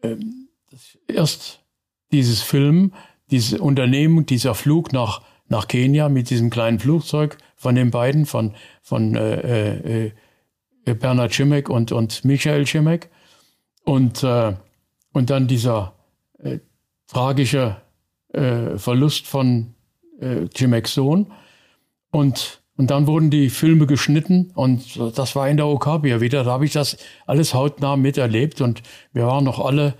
[0.02, 0.16] äh
[1.06, 1.60] erst
[2.10, 2.92] dieses Film,
[3.30, 8.54] diese Unternehmung, dieser Flug nach, nach Kenia mit diesem kleinen Flugzeug von den beiden, von,
[8.82, 10.12] von äh, äh,
[10.94, 13.10] Bernhard Schimek und, und Michael Schimek.
[13.84, 15.94] Und, und dann dieser
[17.10, 17.76] tragische
[18.32, 19.74] äh, Verlust von
[20.20, 21.32] äh, Jimex Sohn.
[22.10, 26.44] Und, und dann wurden die Filme geschnitten und das war in der Okabia wieder.
[26.44, 29.94] Da habe ich das alles hautnah miterlebt und wir waren noch alle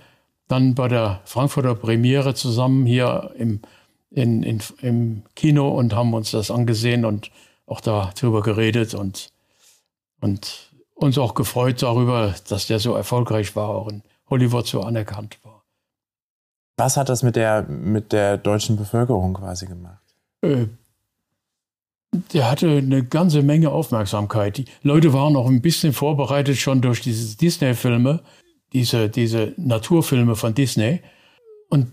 [0.47, 3.61] dann bei der Frankfurter Premiere zusammen hier im,
[4.09, 7.31] in, in, im Kino und haben uns das angesehen und
[7.65, 9.29] auch darüber geredet und,
[10.19, 10.70] und
[11.01, 15.63] uns auch gefreut darüber, dass der so erfolgreich war, auch in Hollywood so anerkannt war.
[16.77, 20.01] Was hat das mit der, mit der deutschen Bevölkerung quasi gemacht?
[20.41, 20.67] Äh,
[22.33, 24.57] der hatte eine ganze Menge Aufmerksamkeit.
[24.57, 28.21] Die Leute waren auch ein bisschen vorbereitet schon durch diese Disney-Filme,
[28.73, 31.01] diese, diese Naturfilme von Disney.
[31.69, 31.91] Und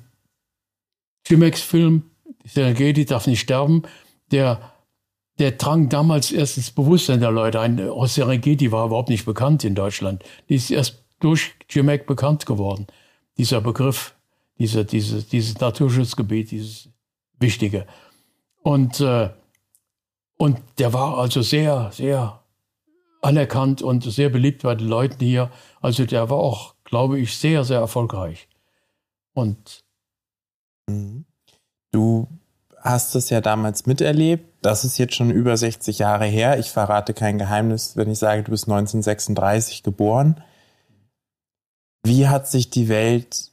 [1.25, 2.11] Timex Film,
[2.45, 3.83] Serengeti darf nicht sterben,
[4.31, 4.73] der,
[5.39, 7.89] der drang damals erst ins Bewusstsein der Leute ein.
[7.89, 10.25] Oh, Serengeti war überhaupt nicht bekannt in Deutschland.
[10.49, 12.87] Die ist erst durch Jimek bekannt geworden,
[13.37, 14.15] dieser Begriff
[14.59, 16.89] diese, diese, dieses Naturschutzgebiet, dieses
[17.39, 17.87] Wichtige.
[18.63, 19.31] Und, äh,
[20.37, 22.43] und der war also sehr, sehr
[23.23, 25.51] anerkannt und sehr beliebt bei den Leuten hier.
[25.81, 28.49] Also der war auch, glaube ich, sehr, sehr erfolgreich.
[29.35, 29.85] Und
[30.89, 31.25] mhm.
[31.93, 32.29] du
[32.89, 34.45] hast es ja damals miterlebt.
[34.63, 36.59] Das ist jetzt schon über 60 Jahre her.
[36.59, 40.43] Ich verrate kein Geheimnis, wenn ich sage, du bist 1936 geboren.
[42.03, 43.51] Wie hat sich die Welt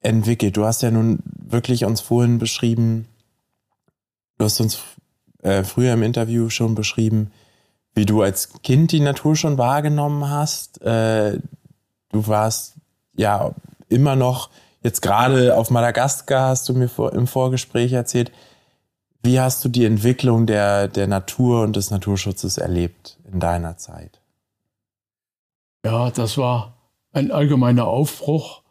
[0.00, 0.56] entwickelt?
[0.56, 3.06] Du hast ja nun wirklich uns vorhin beschrieben,
[4.38, 4.78] du hast uns
[5.42, 7.30] äh, früher im Interview schon beschrieben,
[7.94, 10.80] wie du als Kind die Natur schon wahrgenommen hast.
[10.82, 11.40] Äh,
[12.10, 12.76] du warst
[13.16, 13.54] ja
[13.88, 14.50] immer noch,
[14.82, 18.32] jetzt gerade auf Madagaskar hast du mir vor, im Vorgespräch erzählt.
[19.22, 24.20] Wie hast du die Entwicklung der, der Natur und des Naturschutzes erlebt in deiner Zeit?
[25.84, 26.78] Ja, das war
[27.12, 28.62] ein allgemeiner Aufbruch,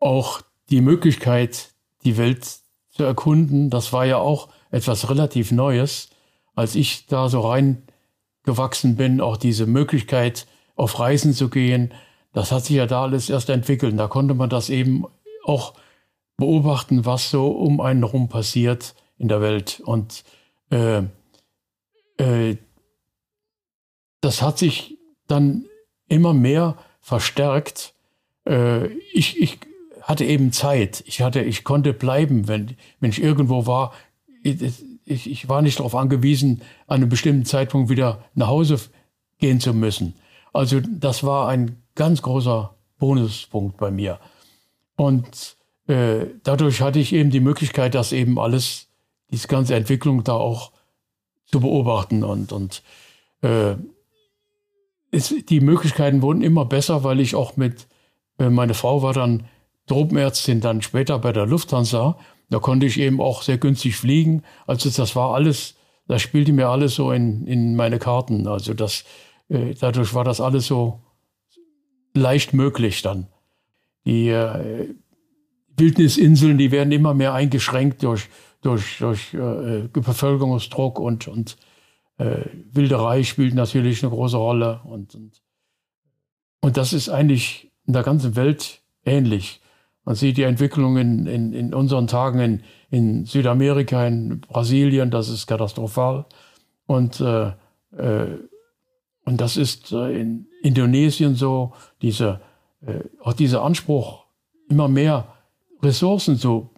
[0.00, 1.70] auch die Möglichkeit,
[2.04, 2.44] die Welt
[2.90, 6.08] zu erkunden, das war ja auch etwas relativ Neues.
[6.54, 11.92] Als ich da so reingewachsen bin, auch diese Möglichkeit, auf Reisen zu gehen,
[12.32, 13.98] das hat sich ja da alles erst entwickelt.
[13.98, 15.04] Da konnte man das eben
[15.44, 15.74] auch
[16.36, 19.80] beobachten, was so um einen herum passiert in der Welt.
[19.84, 20.24] Und
[20.70, 21.02] äh,
[22.18, 22.56] äh,
[24.20, 25.66] das hat sich dann
[26.08, 27.94] immer mehr verstärkt.
[28.46, 29.58] Äh, ich, ich
[30.02, 31.02] hatte eben Zeit.
[31.06, 33.92] Ich hatte, ich konnte bleiben, wenn, wenn ich irgendwo war.
[34.42, 38.78] Ich, ich war nicht darauf angewiesen, an einem bestimmten Zeitpunkt wieder nach Hause
[39.38, 40.14] gehen zu müssen.
[40.52, 44.18] Also das war ein ganz großer Bonuspunkt bei mir.
[44.96, 48.85] Und äh, dadurch hatte ich eben die Möglichkeit, das eben alles,
[49.30, 50.72] diese ganze Entwicklung da auch
[51.46, 52.24] zu beobachten.
[52.24, 52.82] Und, und
[53.42, 53.74] äh,
[55.10, 57.86] es, die Möglichkeiten wurden immer besser, weil ich auch mit,
[58.38, 59.46] äh, meine Frau war dann
[59.86, 62.18] Tropenärztin dann später bei der Lufthansa.
[62.50, 64.42] Da konnte ich eben auch sehr günstig fliegen.
[64.66, 65.74] Also das war alles,
[66.06, 68.46] das spielte mir alles so in, in meine Karten.
[68.46, 69.04] Also das,
[69.48, 71.00] äh, dadurch war das alles so
[72.14, 73.28] leicht möglich dann.
[74.04, 74.94] Die äh,
[75.76, 78.28] Wildnisinseln, die werden immer mehr eingeschränkt durch,
[78.66, 81.56] durch, durch äh, Bevölkerungsdruck und, und
[82.18, 82.40] äh,
[82.72, 84.80] Wilderei spielt natürlich eine große Rolle.
[84.84, 85.42] Und, und,
[86.60, 89.60] und das ist eigentlich in der ganzen Welt ähnlich.
[90.04, 95.28] Man sieht die Entwicklung in, in, in unseren Tagen in, in Südamerika, in Brasilien, das
[95.28, 96.26] ist katastrophal.
[96.86, 97.52] Und, äh,
[97.96, 98.38] äh,
[99.24, 102.40] und das ist äh, in Indonesien so, diese,
[102.80, 104.24] äh, auch dieser Anspruch,
[104.68, 105.28] immer mehr
[105.82, 106.70] Ressourcen zu,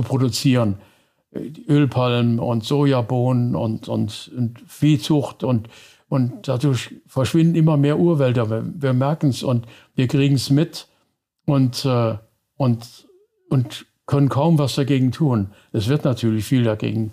[0.00, 0.76] zu produzieren.
[1.68, 5.68] Ölpalmen und Sojabohnen und, und, und Viehzucht und,
[6.08, 8.50] und dadurch verschwinden immer mehr Urwälder.
[8.50, 10.88] Wir, wir merken es und wir kriegen es mit
[11.46, 12.16] und, äh,
[12.56, 13.08] und,
[13.48, 15.52] und können kaum was dagegen tun.
[15.72, 17.12] Es wird natürlich viel dagegen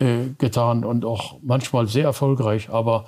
[0.00, 3.04] äh, getan und auch manchmal sehr erfolgreich, aber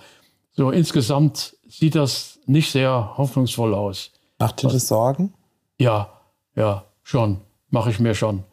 [0.52, 4.12] so insgesamt sieht das nicht sehr hoffnungsvoll aus.
[4.38, 5.34] Macht dir das Sorgen?
[5.80, 6.10] Ja,
[6.54, 8.44] ja, schon, mache ich mir schon.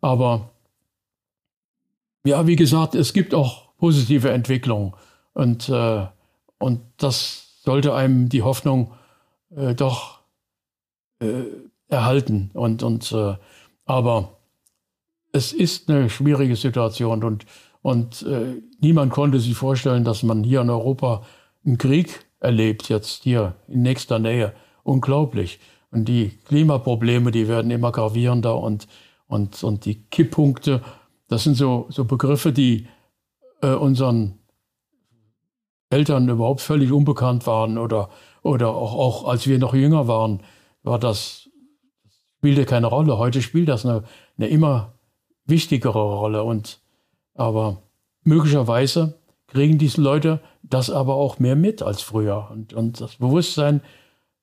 [0.00, 0.50] Aber
[2.24, 4.94] ja, wie gesagt, es gibt auch positive Entwicklungen
[5.32, 6.06] und, äh,
[6.58, 8.92] und das sollte einem die Hoffnung
[9.54, 10.20] äh, doch
[11.20, 11.44] äh,
[11.88, 12.50] erhalten.
[12.54, 13.34] Und, und, äh,
[13.84, 14.38] aber
[15.32, 17.46] es ist eine schwierige Situation und,
[17.82, 21.22] und äh, niemand konnte sich vorstellen, dass man hier in Europa
[21.64, 24.52] einen Krieg erlebt, jetzt hier in nächster Nähe.
[24.82, 25.58] Unglaublich.
[25.90, 28.86] Und die Klimaprobleme, die werden immer gravierender und,
[29.26, 30.82] und, und die Kipppunkte,
[31.28, 32.88] das sind so, so Begriffe, die
[33.62, 34.38] äh, unseren
[35.90, 38.10] Eltern überhaupt völlig unbekannt waren oder,
[38.42, 40.42] oder auch, auch als wir noch jünger waren,
[40.82, 41.48] war das,
[42.38, 43.18] spielte keine Rolle.
[43.18, 44.04] Heute spielt das eine,
[44.36, 44.94] eine immer
[45.46, 46.44] wichtigere Rolle.
[46.44, 46.80] Und,
[47.34, 47.82] aber
[48.22, 52.48] möglicherweise kriegen diese Leute das aber auch mehr mit als früher.
[52.50, 53.80] Und, und das Bewusstsein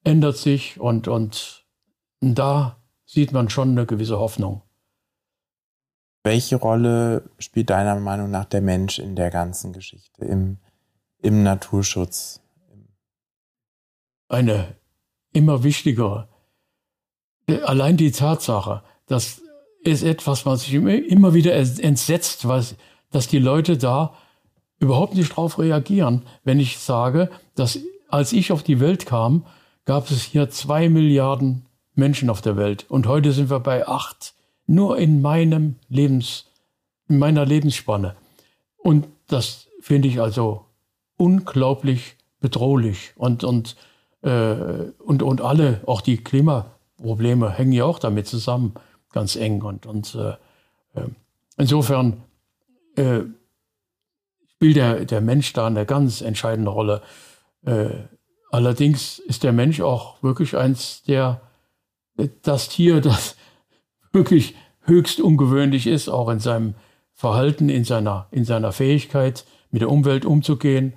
[0.04, 1.66] ändert sich und, und
[2.22, 4.62] da sieht man schon eine gewisse Hoffnung.
[6.24, 10.58] Welche Rolle spielt deiner Meinung nach der Mensch in der ganzen Geschichte, im,
[11.22, 12.42] im Naturschutz?
[14.30, 14.76] Eine
[15.34, 16.30] immer wichtigere.
[17.66, 19.42] Allein die Tatsache, das
[19.84, 22.76] ist etwas, was sich immer wieder entsetzt, was,
[23.12, 24.16] dass die Leute da
[24.80, 29.46] überhaupt nicht darauf reagieren, wenn ich sage, dass als ich auf die Welt kam,
[29.86, 34.34] gab es hier zwei Milliarden Menschen auf der Welt und heute sind wir bei acht.
[34.66, 36.46] Nur in meinem Lebens,
[37.08, 38.16] in meiner Lebensspanne.
[38.78, 40.66] Und das finde ich also
[41.18, 43.14] unglaublich bedrohlich.
[43.16, 43.76] Und, und,
[44.22, 44.54] äh,
[45.00, 48.74] und, und alle, auch die Klimaprobleme hängen ja auch damit zusammen,
[49.12, 49.62] ganz eng.
[49.62, 50.32] Und, und äh,
[51.00, 51.08] äh
[51.58, 52.24] insofern
[52.96, 53.22] äh,
[54.56, 57.02] spielt der, der Mensch da eine ganz entscheidende Rolle.
[57.66, 57.90] Äh,
[58.52, 61.42] allerdings ist der Mensch auch wirklich eins der,
[62.42, 63.36] das Tier, das
[64.14, 66.76] wirklich höchst ungewöhnlich ist, auch in seinem
[67.14, 70.94] Verhalten, in seiner, in seiner Fähigkeit, mit der Umwelt umzugehen.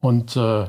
[0.00, 0.68] Und äh, äh,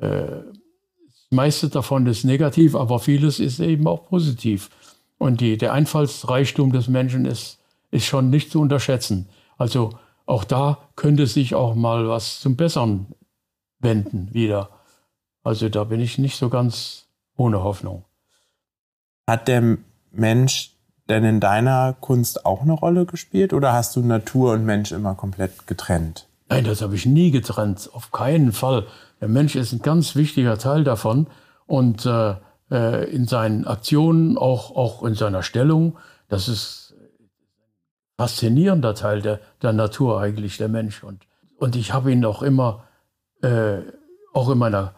[0.00, 4.70] das meiste davon ist negativ, aber vieles ist eben auch positiv.
[5.18, 9.28] Und die, der Einfallsreichtum des Menschen ist, ist schon nicht zu unterschätzen.
[9.56, 9.90] Also
[10.26, 13.06] auch da könnte sich auch mal was zum Besseren
[13.78, 14.70] wenden wieder.
[15.42, 18.04] Also da bin ich nicht so ganz ohne Hoffnung.
[19.28, 19.78] Hat der
[20.10, 20.73] Mensch
[21.08, 25.14] denn in deiner Kunst auch eine Rolle gespielt oder hast du Natur und Mensch immer
[25.14, 26.26] komplett getrennt?
[26.48, 28.86] Nein, das habe ich nie getrennt, auf keinen Fall.
[29.20, 31.26] Der Mensch ist ein ganz wichtiger Teil davon
[31.66, 32.34] und äh,
[32.70, 35.96] äh in seinen Aktionen, auch, auch in seiner Stellung,
[36.28, 37.28] das ist ein
[38.16, 41.02] faszinierender Teil der, der Natur eigentlich, der Mensch.
[41.02, 42.84] Und, und ich habe ihn auch immer,
[43.42, 43.78] äh,
[44.32, 44.94] auch in meiner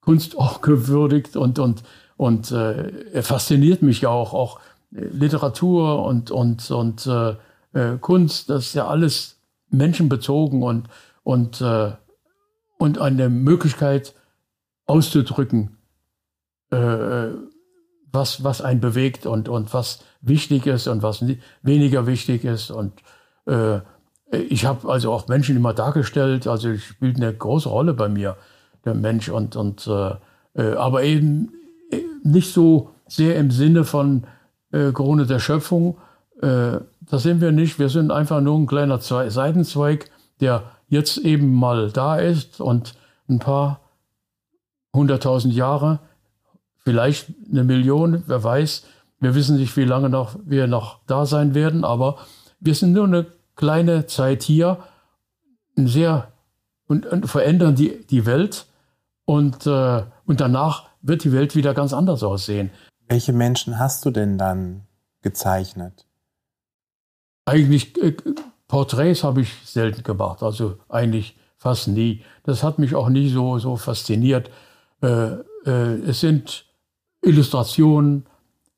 [0.00, 1.82] Kunst auch gewürdigt und, und,
[2.16, 4.60] und äh, er fasziniert mich ja auch, auch
[4.92, 7.34] Literatur und, und, und äh,
[7.72, 10.88] äh, Kunst, das ist ja alles menschenbezogen und,
[11.22, 11.92] und, äh,
[12.78, 14.14] und eine Möglichkeit
[14.86, 15.78] auszudrücken,
[16.70, 17.28] äh,
[18.12, 21.24] was, was einen bewegt und, und was wichtig ist und was
[21.62, 22.70] weniger wichtig ist.
[22.70, 22.92] Und
[23.46, 23.80] äh,
[24.30, 28.36] ich habe also auch Menschen immer dargestellt, also spielt eine große Rolle bei mir,
[28.84, 31.52] der Mensch, und, und äh, aber eben
[32.22, 34.26] nicht so sehr im Sinne von
[34.72, 35.98] äh, Krone der Schöpfung.
[36.40, 37.78] Äh, das sind wir nicht.
[37.78, 42.94] Wir sind einfach nur ein kleiner Zwe Seitenzweig, der jetzt eben mal da ist und
[43.28, 43.80] ein paar
[44.94, 46.00] hunderttausend Jahre,
[46.78, 48.84] vielleicht eine Million, wer weiß,
[49.20, 52.18] Wir wissen nicht, wie lange noch wir noch da sein werden, aber
[52.58, 54.78] wir sind nur eine kleine Zeit hier,
[55.76, 56.32] sehr
[56.88, 58.66] und, und verändern die, die Welt
[59.24, 62.70] und, äh, und danach wird die Welt wieder ganz anders aussehen.
[63.12, 64.86] Welche Menschen hast du denn dann
[65.20, 66.06] gezeichnet?
[67.44, 68.16] Eigentlich äh,
[68.68, 72.24] Porträts habe ich selten gemacht, also eigentlich fast nie.
[72.44, 74.48] Das hat mich auch nie so, so fasziniert.
[75.02, 75.32] Äh,
[75.66, 76.64] äh, es sind
[77.20, 78.24] Illustrationen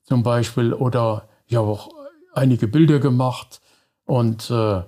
[0.03, 1.91] zum Beispiel oder ich habe auch
[2.33, 3.61] einige Bilder gemacht
[4.03, 4.83] und äh, äh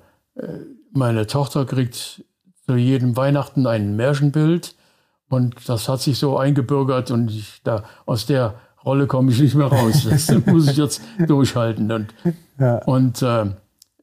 [0.92, 2.22] meine Tochter kriegt
[2.66, 4.76] zu jedem Weihnachten ein Märchenbild
[5.30, 9.56] und das hat sich so eingebürgert und ich, da, aus der Rolle komme ich nicht
[9.56, 10.08] mehr raus.
[10.10, 11.92] Das muss ich jetzt durchhalten.
[11.92, 12.14] Und,
[12.58, 12.78] ja.
[12.86, 13.46] und, äh,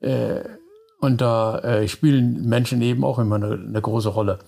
[0.00, 0.44] äh,
[1.00, 4.38] und da äh, spielen Menschen eben auch immer eine, eine große Rolle.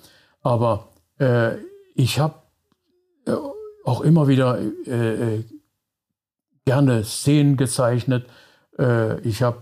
[0.43, 1.57] Aber äh,
[1.95, 2.35] ich habe
[3.27, 3.33] äh,
[3.85, 5.43] auch immer wieder äh,
[6.65, 8.27] gerne Szenen gezeichnet.
[9.23, 9.61] ich habe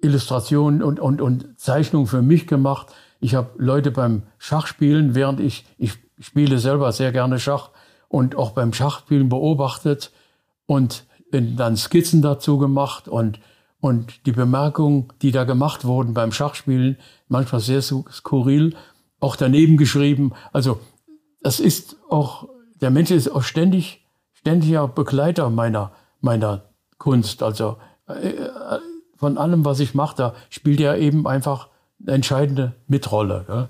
[0.00, 2.94] Illustrationen und, und, und Zeichnungen für mich gemacht.
[3.20, 7.70] Ich habe Leute beim Schachspielen, während ich, ich spiele selber sehr gerne Schach
[8.10, 10.10] und auch beim Schachspielen beobachtet
[10.66, 13.38] und dann Skizzen dazu gemacht und,
[13.80, 18.74] und die Bemerkungen, die da gemacht wurden beim Schachspielen, manchmal sehr skurril,
[19.20, 20.32] auch daneben geschrieben.
[20.52, 20.80] Also
[21.40, 22.48] das ist auch,
[22.80, 26.62] der Mensch ist auch ständig, ständiger Begleiter meiner, meiner
[26.98, 27.44] Kunst.
[27.44, 27.76] Also
[28.08, 28.32] äh,
[29.16, 31.68] von allem, was ich mache, da spielt er eben einfach
[32.02, 33.44] eine entscheidende Mitrolle.
[33.48, 33.68] Ja.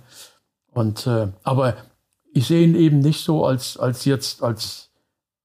[0.72, 1.74] Und äh, aber
[2.32, 4.90] ich sehe ihn eben nicht so als als jetzt als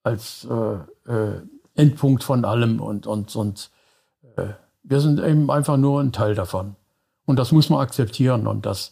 [0.04, 1.41] als äh, äh,
[1.76, 3.71] Endpunkt von allem und und und
[4.36, 4.48] äh,
[4.84, 6.76] wir sind eben einfach nur ein Teil davon
[7.26, 8.91] und das muss man akzeptieren und das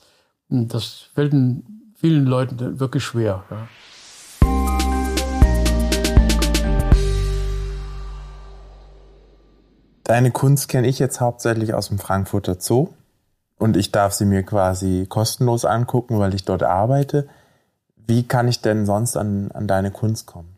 [0.50, 1.34] das fällt
[1.96, 3.44] vielen Leuten wirklich schwer.
[3.50, 3.68] Ja.
[10.04, 12.90] Deine Kunst kenne ich jetzt hauptsächlich aus dem Frankfurter Zoo
[13.58, 17.30] und ich darf sie mir quasi kostenlos angucken, weil ich dort arbeite.
[18.08, 20.58] Wie kann ich denn sonst an, an deine Kunst kommen?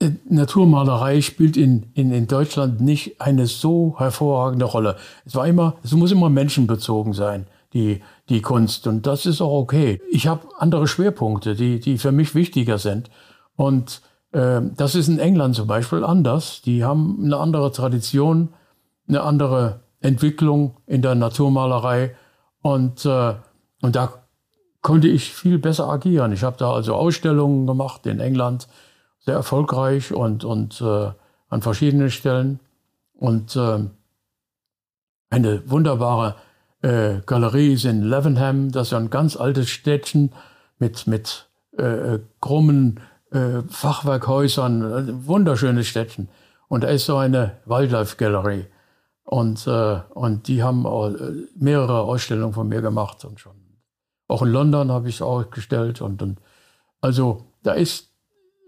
[0.00, 4.96] Äh, Naturmalerei spielt in, in, in Deutschland nicht eine so hervorragende Rolle.
[5.24, 8.86] Es war immer, es muss immer menschenbezogen sein, die, die Kunst.
[8.86, 10.00] Und das ist auch okay.
[10.10, 13.10] Ich habe andere Schwerpunkte, die, die für mich wichtiger sind.
[13.56, 16.62] Und äh, das ist in England zum Beispiel anders.
[16.62, 18.50] Die haben eine andere Tradition,
[19.08, 22.14] eine andere Entwicklung in der Naturmalerei.
[22.62, 23.34] Und, äh,
[23.82, 24.19] und da
[24.82, 26.32] konnte ich viel besser agieren.
[26.32, 28.68] Ich habe da also Ausstellungen gemacht in England,
[29.18, 31.10] sehr erfolgreich und, und äh,
[31.48, 32.60] an verschiedenen Stellen.
[33.12, 33.80] Und äh,
[35.28, 36.36] eine wunderbare
[36.82, 40.32] äh, Galerie ist in Levenham, das ist ein ganz altes Städtchen
[40.78, 46.28] mit, mit äh, krummen äh, Fachwerkhäusern, wunderschönes Städtchen.
[46.68, 48.66] Und da ist so eine Wildlife-Galerie.
[49.24, 53.59] Und, äh, und die haben äh, mehrere Ausstellungen von mir gemacht und schon.
[54.30, 56.00] Auch in London habe ich es ausgestellt.
[56.00, 56.38] Und, und
[57.00, 58.10] also da ist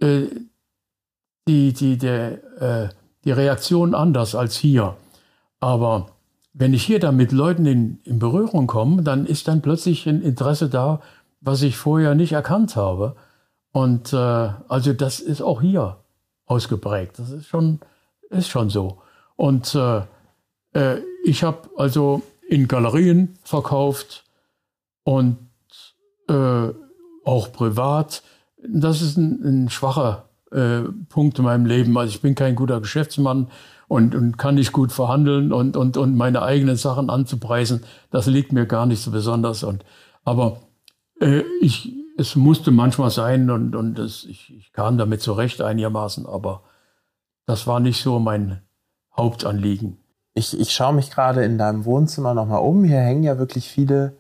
[0.01, 0.27] äh,
[1.47, 2.89] die, die, der, äh,
[3.25, 4.97] die Reaktion anders als hier.
[5.61, 6.09] Aber
[6.53, 10.21] wenn ich hier dann mit Leuten in, in Berührung komme, dann ist dann plötzlich ein
[10.21, 11.01] Interesse da,
[11.41, 13.15] was ich vorher nicht erkannt habe.
[13.71, 15.99] Und äh, also das ist auch hier
[16.47, 17.21] ausgeprägt.
[17.21, 17.79] Das ist schon,
[18.31, 19.01] ist schon so.
[19.37, 20.03] Und äh,
[20.75, 24.25] äh, ich habe also in Galerien verkauft
[25.05, 25.39] und
[26.33, 26.75] äh,
[27.25, 28.23] auch privat.
[28.67, 31.97] Das ist ein, ein schwacher äh, Punkt in meinem Leben.
[31.97, 33.49] Also ich bin kein guter Geschäftsmann
[33.89, 37.85] und, und kann nicht gut verhandeln und, und, und meine eigenen Sachen anzupreisen.
[38.11, 39.63] Das liegt mir gar nicht so besonders.
[39.63, 39.85] Und,
[40.25, 40.61] aber
[41.21, 46.27] äh, ich, es musste manchmal sein und, und das, ich, ich kam damit zurecht einigermaßen,
[46.27, 46.63] aber
[47.47, 48.63] das war nicht so mein
[49.17, 50.03] Hauptanliegen
[50.35, 52.85] ich, ich schaue mich gerade in deinem Wohnzimmer nochmal um.
[52.85, 54.15] Hier hängen ja wirklich viele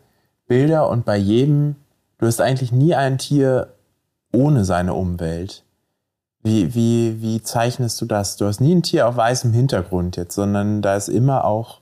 [0.47, 1.77] Bilder und bei jedem,
[2.23, 3.75] du hast eigentlich nie ein Tier
[4.33, 5.65] ohne seine Umwelt.
[6.45, 8.37] Wie, wie, wie zeichnest du das?
[8.37, 11.81] Du hast nie ein Tier auf weißem Hintergrund jetzt, sondern da ist immer auch.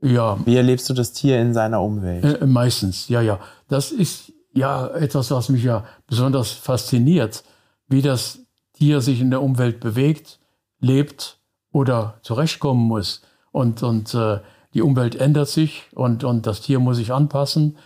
[0.00, 0.38] Ja.
[0.44, 2.42] Wie erlebst du das Tier in seiner Umwelt?
[2.42, 3.40] Äh, meistens, ja, ja.
[3.68, 7.42] Das ist ja etwas, was mich ja besonders fasziniert,
[7.88, 8.38] wie das
[8.74, 10.38] Tier sich in der Umwelt bewegt,
[10.78, 11.38] lebt
[11.72, 13.22] oder zurechtkommen muss.
[13.50, 14.38] Und, und äh,
[14.74, 17.76] die Umwelt ändert sich und, und das Tier muss sich anpassen.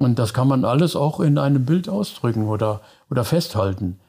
[0.00, 2.80] Und das kann man alles auch in einem Bild ausdrücken oder,
[3.10, 4.00] oder festhalten.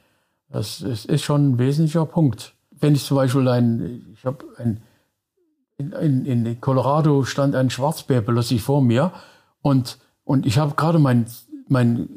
[0.48, 2.54] Das ist, ist schon ein wesentlicher Punkt.
[2.70, 4.80] Wenn ich zum Beispiel ein, ich habe ein,
[5.76, 9.12] in, in, Colorado stand ein Schwarzbär plötzlich vor mir
[9.60, 11.26] und, und ich habe gerade mein,
[11.68, 12.08] mein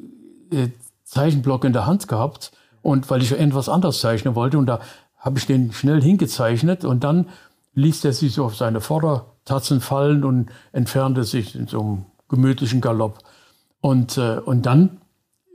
[0.51, 0.69] äh,
[1.03, 4.79] Zeichenblock in der Hand gehabt und weil ich etwas anderes zeichnen wollte und da
[5.17, 7.27] habe ich den schnell hingezeichnet und dann
[7.73, 12.79] ließ er sich so auf seine Vordertatzen fallen und entfernte sich in so einem gemütlichen
[12.79, 13.19] Galopp.
[13.85, 14.97] Und, äh, und dann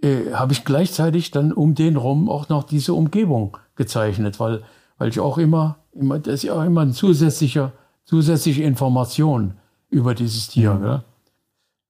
[0.02, 4.62] äh, habe ich gleichzeitig dann um den rum auch noch diese Umgebung gezeichnet, weil,
[4.98, 7.72] weil ich auch immer, immer, das ist ja auch immer ein zusätzlicher,
[8.04, 9.54] zusätzliche Information
[9.88, 10.74] über dieses Tier.
[10.74, 10.84] Mhm.
[10.84, 11.04] Ja.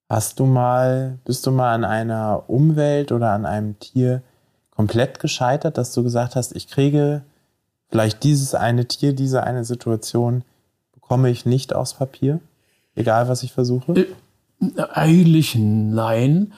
[0.09, 4.23] Hast du mal, bist du mal an einer Umwelt oder an einem Tier
[4.71, 7.21] komplett gescheitert, dass du gesagt hast, ich kriege
[7.89, 10.43] vielleicht dieses eine Tier, diese eine Situation,
[10.93, 12.39] bekomme ich nicht aufs Papier,
[12.95, 13.93] egal was ich versuche?
[13.93, 14.07] Äh,
[14.93, 16.53] eigentlich nein,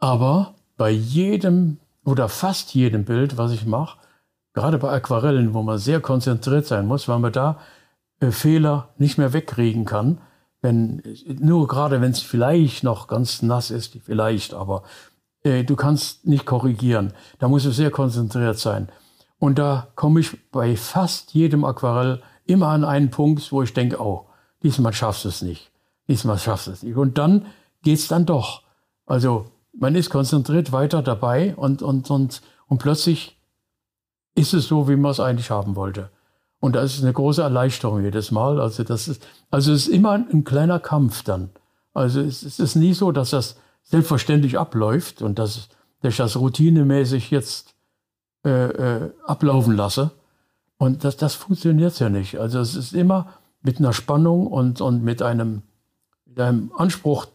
[0.00, 3.98] aber bei jedem oder fast jedem Bild, was ich mache,
[4.52, 7.58] gerade bei Aquarellen, wo man sehr konzentriert sein muss, weil man da
[8.30, 10.18] Fehler nicht mehr wegkriegen kann,
[10.62, 14.82] wenn, nur gerade wenn es vielleicht noch ganz nass ist, vielleicht, aber
[15.42, 17.12] äh, du kannst nicht korrigieren.
[17.38, 18.88] Da muss du sehr konzentriert sein.
[19.38, 24.00] Und da komme ich bei fast jedem Aquarell immer an einen Punkt, wo ich denke,
[24.00, 24.26] oh,
[24.62, 25.70] diesmal schaffst du es nicht.
[26.08, 26.96] Diesmal schaffst du es nicht.
[26.96, 27.46] Und dann
[27.82, 28.62] geht es dann doch.
[29.06, 33.38] Also man ist konzentriert weiter dabei und, und, und, und plötzlich
[34.34, 36.10] ist es so, wie man es eigentlich haben wollte.
[36.60, 38.60] Und das ist eine große Erleichterung jedes Mal.
[38.60, 41.50] Also das ist, also es ist immer ein kleiner Kampf dann.
[41.92, 45.68] Also es, es ist nie so, dass das selbstverständlich abläuft und dass,
[46.00, 47.74] dass ich das routinemäßig jetzt
[48.44, 50.10] äh, äh, ablaufen lasse.
[50.78, 52.38] Und das, das funktioniert ja nicht.
[52.38, 53.28] Also es ist immer
[53.62, 55.62] mit einer Spannung und, und mit, einem,
[56.34, 57.26] mit einem Anspruch,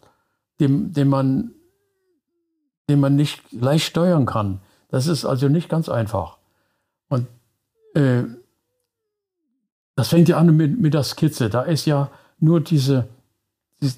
[0.59, 1.51] dem, den, man,
[2.89, 4.59] den man nicht leicht steuern kann.
[4.89, 6.37] Das ist also nicht ganz einfach.
[7.07, 7.27] Und
[7.95, 8.23] äh,
[9.95, 11.49] das fängt ja an mit, mit der Skizze.
[11.49, 13.07] Da ist ja nur diese,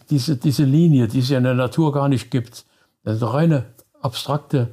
[0.10, 2.66] diese, diese Linie, die es ja in der Natur gar nicht gibt.
[3.04, 3.66] Das ist eine reine
[4.02, 4.70] abstrakte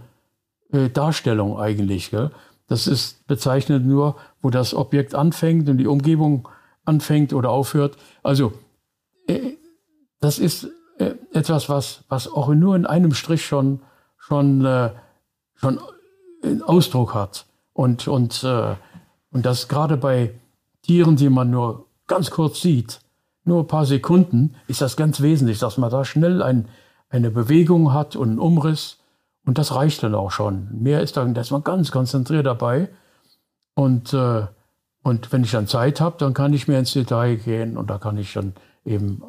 [0.72, 2.10] äh, Darstellung eigentlich.
[2.10, 2.30] Gell?
[2.66, 6.48] Das ist bezeichnet nur, wo das Objekt anfängt und die Umgebung
[6.84, 7.96] anfängt oder aufhört.
[8.22, 8.52] Also
[9.26, 9.57] äh,
[10.20, 13.80] das ist äh, etwas, was, was auch nur in einem Strich schon,
[14.16, 14.90] schon, äh,
[15.54, 15.80] schon
[16.42, 17.46] einen Ausdruck hat.
[17.72, 18.74] Und, und, äh,
[19.30, 20.34] und das gerade bei
[20.82, 23.00] Tieren, die man nur ganz kurz sieht,
[23.44, 26.68] nur ein paar Sekunden, ist das ganz wesentlich, dass man da schnell ein,
[27.08, 28.98] eine Bewegung hat und einen Umriss
[29.48, 30.68] und das reicht dann auch schon.
[30.72, 32.90] Mehr ist dann, da ist man ganz konzentriert dabei.
[33.74, 34.46] Und, äh,
[35.02, 37.96] und wenn ich dann Zeit habe, dann kann ich mehr ins Detail gehen und da
[37.96, 38.52] kann ich dann
[38.84, 39.22] eben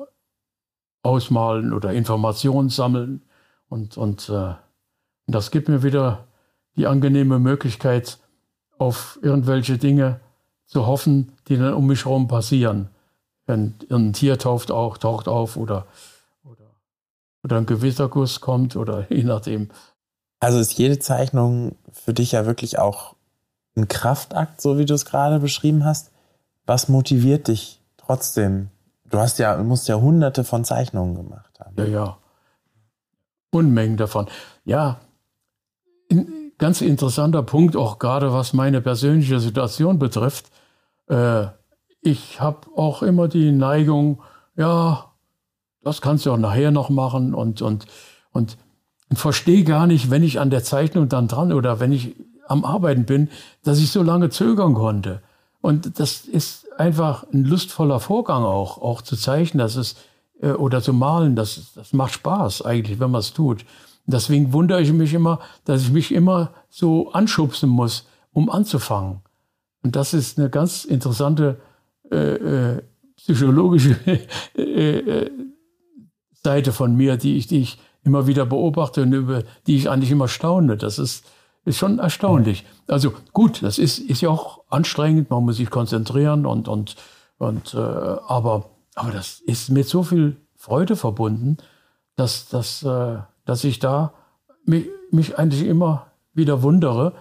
[1.04, 3.22] ausmalen oder Informationen sammeln.
[3.70, 4.54] Und, und äh,
[5.28, 6.26] das gibt mir wieder
[6.76, 8.20] die angenehme Möglichkeit,
[8.78, 10.20] auf irgendwelche Dinge
[10.66, 12.90] zu hoffen, die dann um mich herum passieren.
[13.46, 15.88] Wenn ein Tier taucht, auch, taucht auf oder,
[16.44, 16.76] oder,
[17.44, 19.70] oder ein Gewitterguss kommt oder je nachdem,
[20.40, 23.16] also ist jede Zeichnung für dich ja wirklich auch
[23.76, 26.12] ein Kraftakt, so wie du es gerade beschrieben hast.
[26.66, 28.70] Was motiviert dich trotzdem?
[29.10, 31.76] Du hast ja, musst ja hunderte von Zeichnungen gemacht haben.
[31.78, 32.18] Ja, ja.
[33.52, 34.28] Unmengen davon.
[34.66, 35.00] Ja,
[36.12, 40.52] ein ganz interessanter Punkt, auch gerade was meine persönliche Situation betrifft.
[41.08, 41.48] Äh,
[42.02, 44.22] ich habe auch immer die Neigung,
[44.56, 45.06] ja,
[45.84, 47.88] das kannst du auch nachher noch machen und, und,
[48.32, 48.58] und
[49.10, 52.16] und verstehe gar nicht, wenn ich an der Zeichnung dann dran oder wenn ich
[52.48, 53.30] am Arbeiten bin,
[53.64, 55.22] dass ich so lange zögern konnte.
[55.62, 59.96] Und das ist einfach ein lustvoller Vorgang auch, auch zu zeichnen, dass es
[60.42, 63.66] äh, oder zu malen, das, das macht Spaß eigentlich, wenn man es tut.
[64.06, 69.22] Deswegen wundere ich mich immer, dass ich mich immer so anschubsen muss, um anzufangen.
[69.84, 71.60] Und das ist eine ganz interessante
[72.12, 72.82] äh, äh,
[73.18, 73.98] psychologische
[74.58, 75.32] äh, äh,
[76.32, 80.12] Seite von mir, die ich, die ich immer wieder beobachte und über die ich eigentlich
[80.12, 80.78] immer staune.
[80.78, 81.26] Das ist,
[81.66, 82.66] ist schon erstaunlich.
[82.88, 86.96] Also gut, das ist, ist ja auch anstrengend, man muss sich konzentrieren und, und,
[87.38, 91.58] und äh, aber, aber das ist mit so viel Freude verbunden,
[92.16, 94.14] dass, dass, äh, dass ich da
[94.66, 97.14] mich, mich eigentlich immer wieder wundere,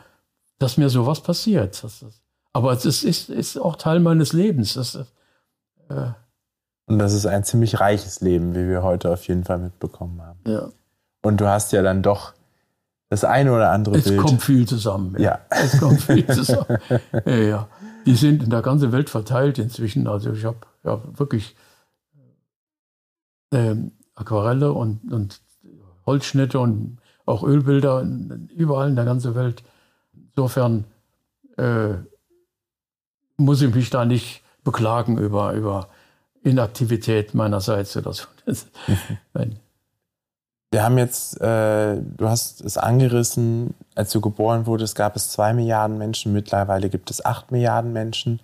[0.59, 1.83] dass mir sowas passiert.
[1.83, 2.23] Das, das,
[2.53, 4.75] aber es ist, ist, ist auch Teil meines Lebens.
[4.75, 6.11] Das, äh,
[6.87, 10.41] und das ist ein ziemlich reiches Leben, wie wir heute auf jeden Fall mitbekommen haben.
[10.47, 10.69] Ja.
[11.23, 12.33] Und du hast ja dann doch
[13.09, 14.19] das eine oder andere es Bild.
[14.19, 15.15] Es kommt viel zusammen.
[15.19, 15.23] Ja.
[15.23, 15.41] ja.
[15.51, 16.79] Es kommt viel zusammen.
[17.25, 17.69] ja, ja.
[18.07, 20.07] Die sind in der ganzen Welt verteilt inzwischen.
[20.07, 21.57] Also ich habe ja wirklich
[23.53, 25.41] ähm, Aquarelle und, und
[26.07, 28.07] Holzschnitte und auch Ölbilder
[28.55, 29.63] überall in der ganzen Welt.
[30.35, 30.85] Insofern
[31.57, 31.95] äh,
[33.37, 35.89] muss ich mich da nicht beklagen über, über
[36.43, 38.25] Inaktivität meinerseits oder so.
[38.47, 38.67] Das,
[39.35, 39.57] mhm.
[40.71, 45.55] Wir haben jetzt, äh, du hast es angerissen, als du geboren wurdest, gab es zwei
[45.55, 48.41] Milliarden Menschen, mittlerweile gibt es acht Milliarden Menschen.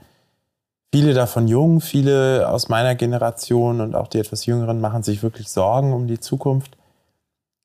[0.93, 5.49] Viele davon jung, viele aus meiner Generation und auch die etwas jüngeren machen sich wirklich
[5.51, 6.79] Sorgen um die Zukunft.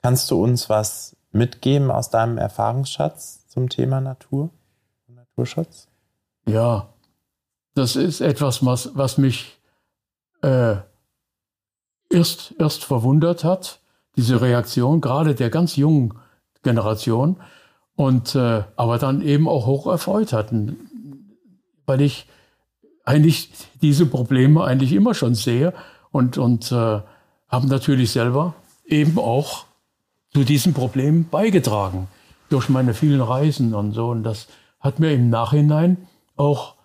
[0.01, 4.49] Kannst du uns was mitgeben aus deinem Erfahrungsschatz zum Thema Natur
[5.07, 5.88] und Naturschutz?
[6.47, 6.89] Ja,
[7.76, 9.57] das ist etwas, was, was mich
[10.41, 10.78] äh,
[12.10, 13.78] erst, erst verwundert hat
[14.20, 16.13] diese Reaktion, gerade der ganz jungen
[16.61, 17.38] Generation,
[17.95, 20.78] und äh, aber dann eben auch hoch erfreut hatten,
[21.86, 22.28] weil ich
[23.05, 23.49] eigentlich
[23.82, 25.74] diese Probleme eigentlich immer schon sehe
[26.11, 27.01] und, und äh,
[27.47, 28.55] haben natürlich selber
[28.86, 29.65] eben auch
[30.34, 32.07] zu diesen Problemen beigetragen
[32.49, 34.09] durch meine vielen Reisen und so.
[34.09, 34.47] Und das
[34.82, 35.97] hat mir im Nachhinein
[36.36, 36.76] auch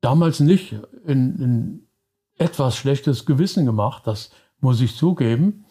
[0.00, 0.74] damals nicht
[1.06, 1.86] in, in
[2.38, 4.30] etwas schlechtes Gewissen gemacht, das
[4.60, 5.64] muss ich zugeben.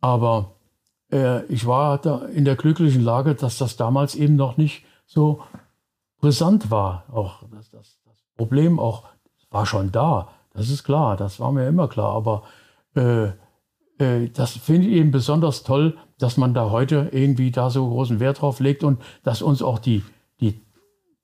[0.00, 0.52] Aber
[1.12, 5.42] äh, ich war da in der glücklichen Lage, dass das damals eben noch nicht so
[6.20, 7.04] brisant war.
[7.12, 9.04] Auch das, das, das Problem auch
[9.50, 10.28] war schon da.
[10.52, 12.14] Das ist klar, das war mir immer klar.
[12.14, 12.42] Aber
[12.94, 13.30] äh,
[13.98, 18.20] äh, das finde ich eben besonders toll, dass man da heute irgendwie da so großen
[18.20, 20.02] Wert drauf legt und dass uns auch die,
[20.40, 20.60] die,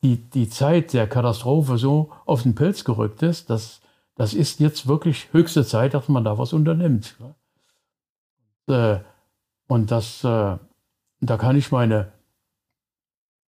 [0.03, 3.51] die, die Zeit der Katastrophe so auf den Pelz gerückt ist.
[3.51, 3.81] Das,
[4.15, 7.17] das ist jetzt wirklich höchste Zeit, dass man da was unternimmt.
[8.69, 8.99] Äh,
[9.69, 10.57] und das, äh,
[11.21, 12.13] da kann ich meine,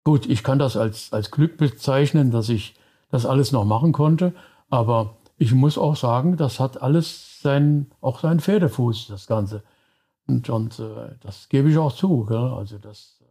[0.04, 2.76] gut, ich kann das als, als Glück bezeichnen, dass ich
[3.10, 4.34] das alles noch machen konnte,
[4.70, 9.64] aber ich muss auch sagen, das hat alles seinen, auch seinen Pferdefuß, das Ganze.
[10.28, 12.26] Und, und äh, das gebe ich auch zu.
[12.26, 12.38] Gell?
[12.38, 13.24] Also das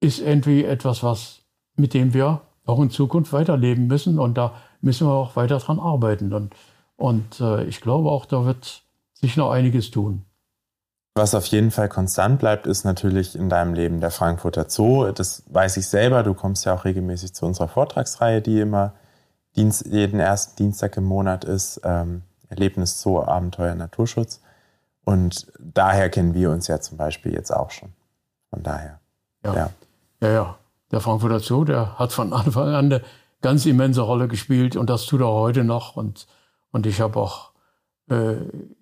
[0.00, 1.42] ist irgendwie etwas, was,
[1.76, 5.80] mit dem wir auch in Zukunft weiterleben müssen und da müssen wir auch weiter dran
[5.80, 6.32] arbeiten.
[6.32, 6.54] Und,
[6.96, 8.82] und äh, ich glaube auch, da wird
[9.20, 10.24] sich noch einiges tun.
[11.14, 15.10] Was auf jeden Fall konstant bleibt, ist natürlich in deinem Leben der Frankfurter Zoo.
[15.12, 16.22] Das weiß ich selber.
[16.22, 18.92] Du kommst ja auch regelmäßig zu unserer Vortragsreihe, die immer
[19.56, 21.80] Dienst, jeden ersten Dienstag im Monat ist.
[21.84, 24.42] Ähm, Erlebnis Zoo, Abenteuer, Naturschutz.
[25.04, 27.94] Und daher kennen wir uns ja zum Beispiel jetzt auch schon.
[28.50, 29.00] Von daher.
[29.42, 29.70] Ja, ja,
[30.20, 30.30] ja.
[30.30, 30.58] ja.
[30.92, 33.02] Der Frankfurter Zoo, der hat von Anfang an eine
[33.40, 35.96] ganz immense Rolle gespielt und das tut er heute noch.
[35.96, 36.26] Und,
[36.72, 37.52] und ich habe auch
[38.08, 38.34] äh,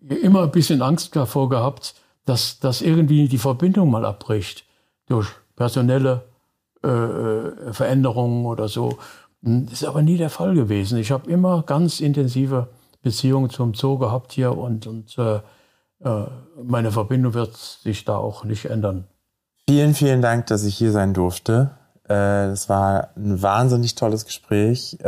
[0.08, 1.94] immer ein bisschen Angst davor gehabt,
[2.24, 4.64] dass, dass irgendwie die Verbindung mal abbricht
[5.06, 6.24] durch personelle
[6.82, 8.98] äh, äh Veränderungen oder so.
[9.40, 10.98] Das ist aber nie der Fall gewesen.
[10.98, 12.68] Ich habe immer ganz intensive
[13.02, 15.40] Beziehungen zum Zoo gehabt hier und, und äh,
[16.02, 16.26] äh,
[16.62, 19.04] meine Verbindung wird sich da auch nicht ändern.
[19.68, 21.70] Vielen, vielen Dank, dass ich hier sein durfte.
[22.06, 24.98] Es war ein wahnsinnig tolles Gespräch.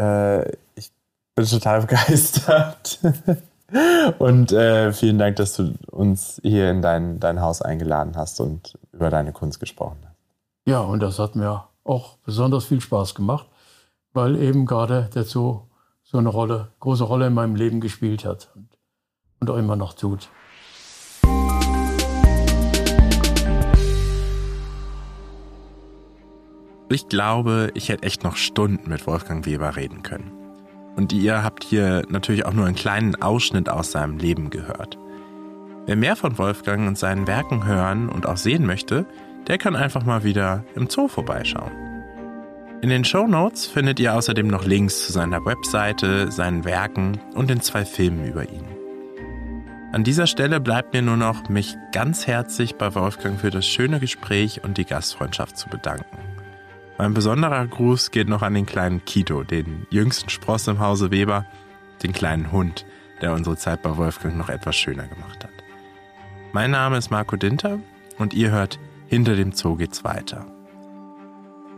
[0.75, 0.93] Ich
[1.35, 3.01] bin total begeistert.
[4.19, 8.79] Und äh, vielen Dank, dass du uns hier in dein, dein Haus eingeladen hast und
[8.93, 10.17] über deine Kunst gesprochen hast.
[10.67, 13.47] Ja, und das hat mir auch besonders viel Spaß gemacht,
[14.13, 15.61] weil eben gerade der Zoo
[16.03, 18.69] so eine Rolle, große Rolle in meinem Leben gespielt hat und,
[19.41, 20.29] und auch immer noch tut.
[26.89, 30.36] Ich glaube, ich hätte echt noch Stunden mit Wolfgang Weber reden können.
[30.97, 34.99] Und ihr habt hier natürlich auch nur einen kleinen Ausschnitt aus seinem Leben gehört.
[35.85, 39.07] Wer mehr von Wolfgang und seinen Werken hören und auch sehen möchte,
[39.47, 41.71] der kann einfach mal wieder im Zoo vorbeischauen.
[42.83, 47.49] In den Show Notes findet ihr außerdem noch Links zu seiner Webseite, seinen Werken und
[47.49, 48.65] den zwei Filmen über ihn.
[49.93, 54.01] An dieser Stelle bleibt mir nur noch, mich ganz herzlich bei Wolfgang für das schöne
[54.01, 56.36] Gespräch und die Gastfreundschaft zu bedanken.
[56.99, 61.45] Mein besonderer Gruß geht noch an den kleinen Kito, den jüngsten Spross im Hause Weber,
[62.03, 62.87] den kleinen Hund,
[63.21, 65.53] der unsere Zeit bei Wolfgang noch etwas schöner gemacht hat.
[66.53, 67.81] Mein Name ist Marco Dinter
[68.19, 68.79] und ihr hört
[69.09, 70.47] Hinter dem Zoo geht's weiter.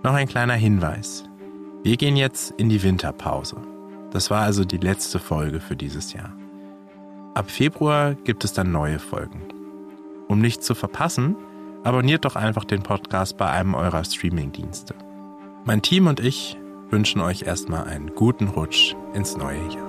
[0.04, 1.24] Noch ein kleiner Hinweis.
[1.82, 3.56] Wir gehen jetzt in die Winterpause.
[4.12, 6.32] Das war also die letzte Folge für dieses Jahr.
[7.34, 9.42] Ab Februar gibt es dann neue Folgen.
[10.28, 11.36] Um nichts zu verpassen,
[11.84, 14.94] abonniert doch einfach den Podcast bei einem eurer Streamingdienste.
[15.68, 16.56] Mein Team und ich
[16.88, 19.87] wünschen euch erstmal einen guten Rutsch ins neue Jahr.